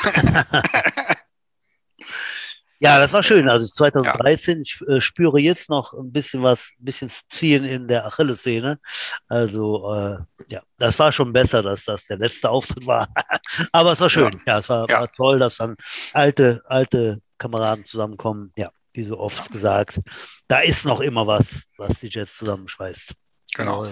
[2.78, 3.48] ja, das war schön.
[3.48, 4.62] Also 2013, ja.
[4.62, 8.78] ich äh, spüre jetzt noch ein bisschen was, ein bisschen Ziehen in der Achillessehne.
[9.26, 13.08] Also äh, ja, das war schon besser, dass das der letzte Auftritt war.
[13.72, 14.40] Aber es war schön.
[14.46, 15.00] Ja, ja es war, ja.
[15.00, 15.74] war toll, dass dann
[16.12, 18.52] alte, alte Kameraden zusammenkommen.
[18.56, 20.00] Ja, wie so oft gesagt,
[20.48, 23.12] da ist noch immer was, was die Jets zusammenschweißt.
[23.54, 23.86] Genau.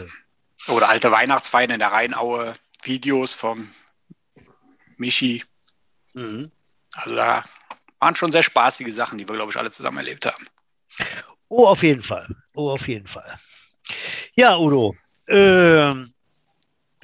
[0.69, 3.71] Oder alte Weihnachtsfeiern in der Rheinaue, Videos vom
[4.97, 5.45] Michi.
[6.15, 6.51] Mhm.
[6.95, 7.45] Also da
[7.99, 10.47] waren schon sehr spaßige Sachen, die wir, glaube ich, alle zusammen erlebt haben.
[11.49, 12.29] Oh, auf jeden Fall.
[12.55, 13.39] Oh, auf jeden Fall.
[14.35, 14.97] Ja, Udo.
[15.29, 16.14] Ähm,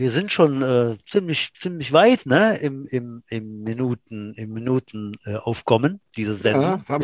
[0.01, 2.57] wir sind schon äh, ziemlich, ziemlich weit ne?
[2.57, 6.83] im, im, im Minuten, im Minuten äh, Aufkommen dieser Sendung.
[6.89, 6.99] Ja,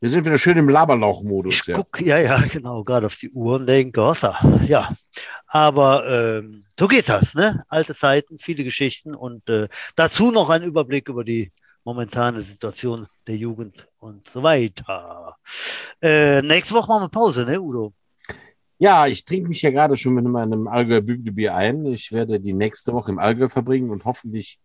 [0.00, 1.60] wir sind wieder schön im Laberlauch-Modus.
[1.60, 1.76] Ich ja.
[1.76, 4.36] guck, ja, ja, genau, gerade auf die Uhr und denke, Hossa,
[4.66, 4.92] ja.
[5.46, 7.62] Aber ähm, so geht das, ne?
[7.68, 11.52] Alte Zeiten, viele Geschichten und äh, dazu noch ein Überblick über die
[11.84, 15.36] momentane Situation der Jugend und so weiter.
[16.00, 17.94] Äh, nächste Woche machen wir Pause, ne, Udo?
[18.82, 21.86] Ja, ich trinke mich ja gerade schon mit meinem Allgäuer Büglebier ein.
[21.86, 24.58] Ich werde die nächste Woche im Allgäu verbringen und hoffentlich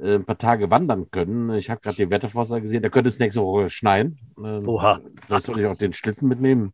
[0.00, 1.52] äh, ein paar Tage wandern können.
[1.58, 4.18] Ich habe gerade die Wettervorhersage gesehen, da könnte es nächste Woche schneien.
[4.42, 5.02] Ähm, Oha.
[5.20, 6.72] Vielleicht soll ich auch den Schlitten mitnehmen.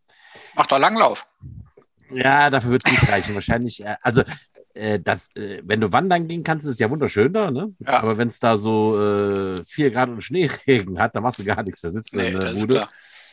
[0.54, 1.26] Mach doch Langlauf.
[2.12, 3.34] Ja, dafür wird es nicht reichen.
[3.34, 4.22] Wahrscheinlich, äh, also
[4.74, 7.74] äh, das, wenn du wandern gehen kannst, ist es ja wunderschön da, ne?
[7.80, 8.00] Ja.
[8.00, 11.64] Aber wenn es da so äh, 4 Grad und Schneeregen hat, dann machst du gar
[11.64, 11.80] nichts.
[11.80, 12.90] Da sitzt du Nee, in der das ist Bude klar.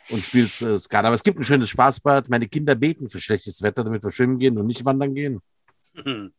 [0.10, 1.06] Und spielst äh, Skat.
[1.06, 2.30] Aber es gibt ein schönes Spaßbad.
[2.30, 5.42] Meine Kinder beten für schlechtes Wetter, damit wir schwimmen gehen und nicht wandern gehen.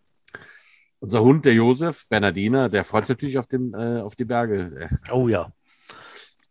[1.01, 4.89] Unser Hund, der Josef, Bernardiner, der freut sich natürlich auf, den, äh, auf die Berge.
[5.11, 5.51] Oh ja.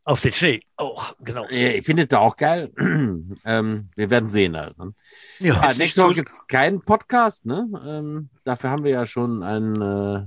[0.03, 1.47] Auf den Schnee auch, genau.
[1.49, 2.71] Ich finde das auch geil.
[3.45, 4.57] ähm, wir werden sehen.
[4.57, 4.91] Halt, ne?
[5.39, 7.45] Ja, Ja, nicht nächste Woche gibt es keinen Podcast.
[7.45, 7.69] Ne?
[7.85, 10.25] Ähm, dafür haben wir ja schon einen, äh,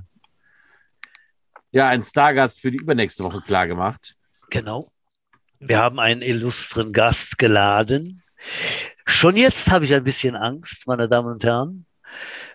[1.73, 4.15] ja, einen Stargast für die übernächste Woche klar gemacht.
[4.51, 4.92] genau.
[5.65, 8.23] Wir haben einen illustren Gast geladen.
[9.07, 11.87] Schon jetzt habe ich ein bisschen Angst, meine Damen und Herren.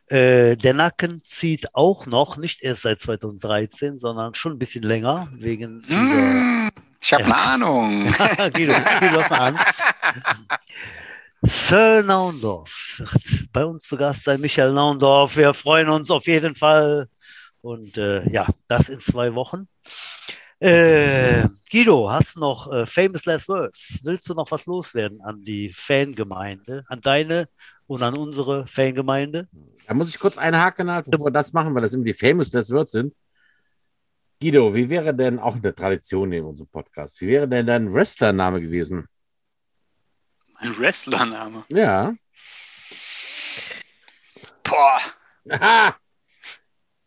[0.08, 5.30] Äh, der Nacken zieht auch noch, nicht erst seit 2013, sondern schon ein bisschen länger,
[5.38, 8.06] wegen Hm, ich habe eine Ahnung.
[8.54, 9.60] Guido, Guido, Hand.
[11.42, 15.38] Sir Naundorf wird bei uns zu Gast sein, Michael Naundorf.
[15.38, 17.08] Wir freuen uns auf jeden Fall.
[17.62, 19.68] Und äh, ja, das in zwei Wochen.
[20.60, 24.00] Äh, Guido, hast du noch äh, Famous Last Words?
[24.04, 27.48] Willst du noch was loswerden an die Fangemeinde, an deine
[27.86, 29.48] und an unsere Fangemeinde?
[29.88, 32.52] Da muss ich kurz einhaken, halt, bevor wir das machen, weil das immer die Famous
[32.52, 33.16] Last Words sind.
[34.42, 37.22] Guido, wie wäre denn auch eine Tradition in unserem Podcast?
[37.22, 39.08] Wie wäre denn dein Wrestlername gewesen?
[40.56, 41.62] Ein Wrestlername.
[41.70, 42.16] Ja.
[44.64, 45.00] Boah.
[45.50, 45.96] Aha!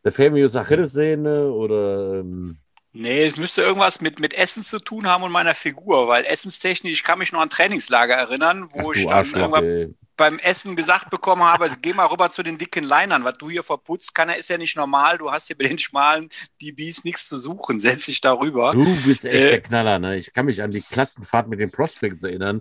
[0.04, 2.59] Der Famous Achillessehne oder ähm,
[2.92, 6.92] Nee, es müsste irgendwas mit, mit Essen zu tun haben und meiner Figur, weil essenstechnisch,
[6.92, 9.94] ich kann mich noch an Trainingslager erinnern, wo ach, ich dann Arschloch, irgendwann ey.
[10.16, 13.48] beim Essen gesagt bekommen habe, also geh mal rüber zu den dicken Linern, was du
[13.48, 16.30] hier verputzt, kann, ist ja nicht normal, du hast hier bei den schmalen
[16.60, 18.72] DBs nichts zu suchen, setz dich darüber.
[18.72, 20.16] Du bist echt Äh, der Knaller, ne?
[20.18, 22.60] Ich kann mich an die Klassenfahrt mit den Prospects erinnern.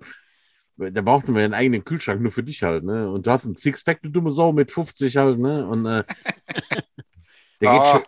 [0.77, 3.09] Da brauchten wir einen eigenen Kühlschrank nur für dich halt, ne?
[3.11, 5.67] Und du hast einen Sixpack, du dumme Sau, mit 50 halt, ne?
[5.67, 6.03] Und äh,
[7.61, 7.85] der geht Ah.
[7.85, 8.03] schon.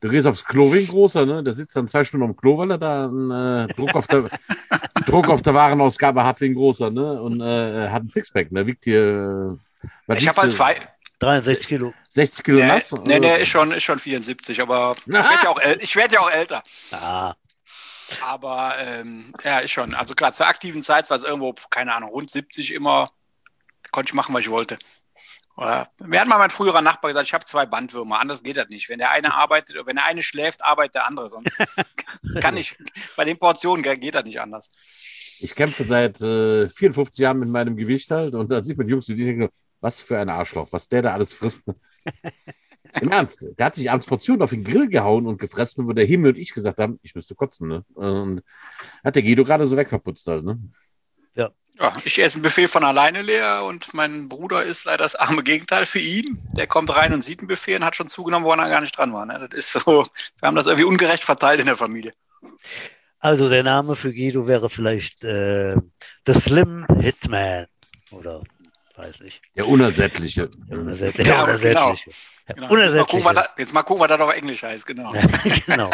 [0.00, 1.42] Du gehst aufs Klo wie ein großer, ne?
[1.42, 4.28] Der sitzt dann zwei Stunden am Klo, weil er da einen äh, Druck, auf der,
[5.06, 7.20] Druck auf der Warenausgabe hat wie ein großer, ne?
[7.20, 8.66] Und äh, hat einen Sixpack, ne?
[8.66, 9.58] Wiegt hier.
[10.08, 10.76] äh, Ich habe halt zwei.
[11.20, 11.94] 63 Kilo.
[12.10, 12.92] 60 Kilo Nee, nass?
[13.06, 16.20] nee, nee, ist schon, ist schon 74, aber ich werde ja, auch ich werd ja
[16.20, 16.62] auch älter.
[16.90, 17.34] Ah,
[18.26, 19.94] Aber ähm, ja, ist schon.
[19.94, 23.10] Also klar, zur aktiven Zeit war es irgendwo, keine Ahnung, rund 70 immer,
[23.92, 24.76] konnte ich machen, was ich wollte.
[25.56, 28.68] Oder, mir hat mal mein früherer Nachbar gesagt, ich habe zwei Bandwürmer, anders geht das
[28.68, 28.88] nicht.
[28.88, 31.56] Wenn der eine arbeitet, wenn der eine schläft, arbeitet der andere, sonst
[32.40, 32.76] kann ich,
[33.16, 34.70] bei den Portionen geht das nicht anders.
[35.38, 39.06] Ich kämpfe seit äh, 54 Jahren mit meinem Gewicht halt und dann sieht man Jungs
[39.06, 39.48] die denken,
[39.80, 41.66] was für ein Arschloch, was der da alles frisst.
[41.68, 41.76] Ne?
[43.00, 46.06] Im Ernst, der hat sich abends Portionen auf den Grill gehauen und gefressen, wo der
[46.06, 47.68] Himmel und ich gesagt haben, ich müsste kotzen.
[47.68, 47.84] Ne?
[47.94, 48.42] Und
[49.02, 50.44] hat der Guido gerade so wegverputzt halt.
[50.44, 50.58] Ne?
[51.80, 55.42] Ja, ich esse ein Buffet von alleine leer und mein Bruder ist leider das arme
[55.42, 56.46] Gegenteil für ihn.
[56.56, 58.96] Der kommt rein und sieht ein Buffet und hat schon zugenommen, wo er gar nicht
[58.96, 59.26] dran war.
[59.26, 59.48] Ne?
[59.50, 60.06] Das ist so,
[60.38, 62.12] wir haben das irgendwie ungerecht verteilt in der Familie.
[63.18, 65.74] also der Name für Guido wäre vielleicht äh,
[66.26, 67.66] The Slim Hitman
[68.12, 68.42] oder
[68.96, 69.42] weiß nicht.
[69.56, 70.48] Der Unersättliche.
[70.70, 71.28] Der Unersättliche.
[71.28, 71.74] Ja, Der genau.
[71.88, 72.10] Unersättliche.
[72.10, 72.16] Ja,
[72.46, 72.76] Genau.
[72.76, 73.34] Jetzt, mal gucken, was Unersättliche.
[73.56, 75.12] da, jetzt mal gucken, was das auf Englisch heißt, genau.
[75.66, 75.90] genau.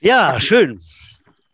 [0.00, 0.80] Ja, schön.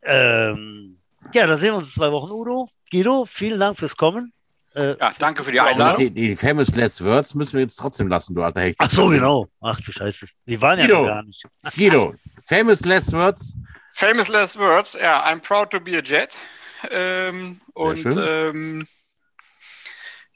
[0.02, 0.93] Ähm,
[1.32, 2.68] ja, dann sehen wir uns in zwei Wochen, Udo.
[2.90, 4.32] Guido, vielen Dank fürs Kommen.
[4.74, 5.98] Äh, Ja, danke für die Einladung.
[6.02, 8.76] die, die Famous Last Words müssen wir jetzt trotzdem lassen, du alter Hecht.
[8.78, 9.46] ach so, genau.
[9.60, 10.26] Ach du Scheiße.
[10.46, 11.00] Die waren ja Guido.
[11.02, 11.42] noch gar nicht.
[11.76, 12.14] Guido,
[12.44, 13.56] Famous Last Words.
[13.96, 16.30] Famous last words, ja, I'm proud to be a Jet.
[16.90, 18.18] Ähm, und schön.
[18.18, 18.86] ähm,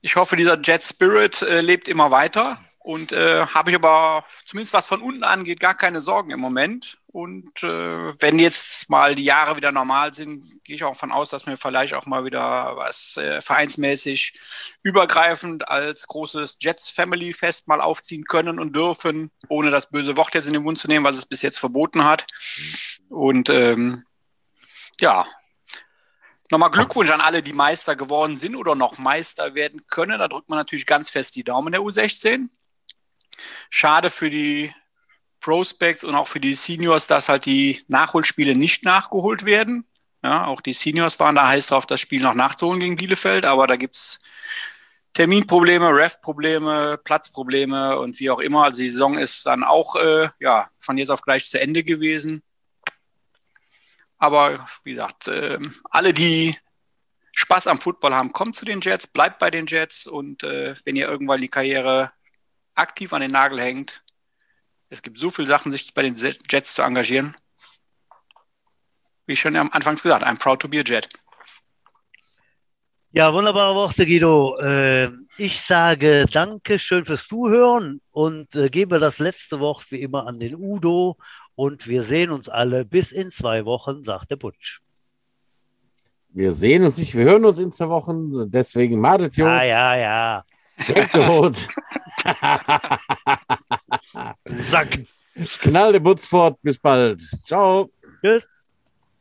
[0.00, 2.58] ich hoffe, dieser Jet Spirit äh, lebt immer weiter.
[2.78, 6.98] Und äh, habe ich aber, zumindest was von unten angeht, gar keine Sorgen im Moment.
[7.18, 11.30] Und äh, wenn jetzt mal die Jahre wieder normal sind, gehe ich auch davon aus,
[11.30, 14.38] dass wir vielleicht auch mal wieder was äh, vereinsmäßig
[14.84, 20.32] übergreifend als großes Jets Family Fest mal aufziehen können und dürfen, ohne das böse Wort
[20.36, 22.24] jetzt in den Mund zu nehmen, was es bis jetzt verboten hat.
[23.08, 24.04] Und ähm,
[25.00, 25.26] ja,
[26.52, 30.20] nochmal Glückwunsch an alle, die Meister geworden sind oder noch Meister werden können.
[30.20, 32.48] Da drückt man natürlich ganz fest die Daumen der U16.
[33.70, 34.72] Schade für die
[35.40, 39.84] Prospects und auch für die Seniors, dass halt die Nachholspiele nicht nachgeholt werden.
[40.22, 43.66] Ja, auch die Seniors waren da heiß drauf, das Spiel noch nachzuholen gegen Bielefeld, aber
[43.66, 44.18] da gibt es
[45.14, 48.64] Terminprobleme, Ref-Probleme, Platzprobleme und wie auch immer.
[48.64, 52.42] Also die Saison ist dann auch äh, ja, von jetzt auf gleich zu Ende gewesen.
[54.18, 56.56] Aber wie gesagt, äh, alle, die
[57.32, 60.96] Spaß am Football haben, kommt zu den Jets, bleibt bei den Jets und äh, wenn
[60.96, 62.10] ihr irgendwann die Karriere
[62.74, 64.02] aktiv an den Nagel hängt,
[64.90, 67.36] es gibt so viele Sachen, sich bei den Jets zu engagieren.
[69.26, 71.08] Wie schon am Anfangs gesagt, I'm proud to be a Jet.
[73.10, 74.58] Ja, wunderbare Worte, Guido.
[74.58, 80.26] Äh, ich sage danke schön fürs Zuhören und äh, gebe das letzte Wort wie immer
[80.26, 81.16] an den Udo.
[81.54, 84.80] Und wir sehen uns alle bis in zwei Wochen, sagt der Butsch.
[86.28, 88.50] Wir sehen uns nicht, wir hören uns in zwei Wochen.
[88.50, 89.48] Deswegen madet Jod.
[89.48, 90.44] Ja, ja, ja.
[91.14, 91.56] Jod.
[94.60, 94.98] Sack.
[95.60, 96.58] Knall der Butz fort.
[96.62, 97.20] Bis bald.
[97.44, 97.90] Ciao.
[98.20, 98.48] Tschüss.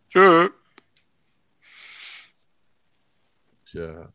[0.10, 0.50] Tschüss.
[3.66, 4.12] Tja.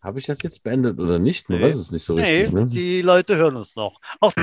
[0.00, 1.48] Habe ich das jetzt beendet oder nicht?
[1.48, 1.66] Man nee.
[1.66, 2.52] weiß es nicht so richtig.
[2.52, 2.66] Nee, ne?
[2.66, 3.98] Die Leute hören uns noch.
[4.20, 4.34] Auf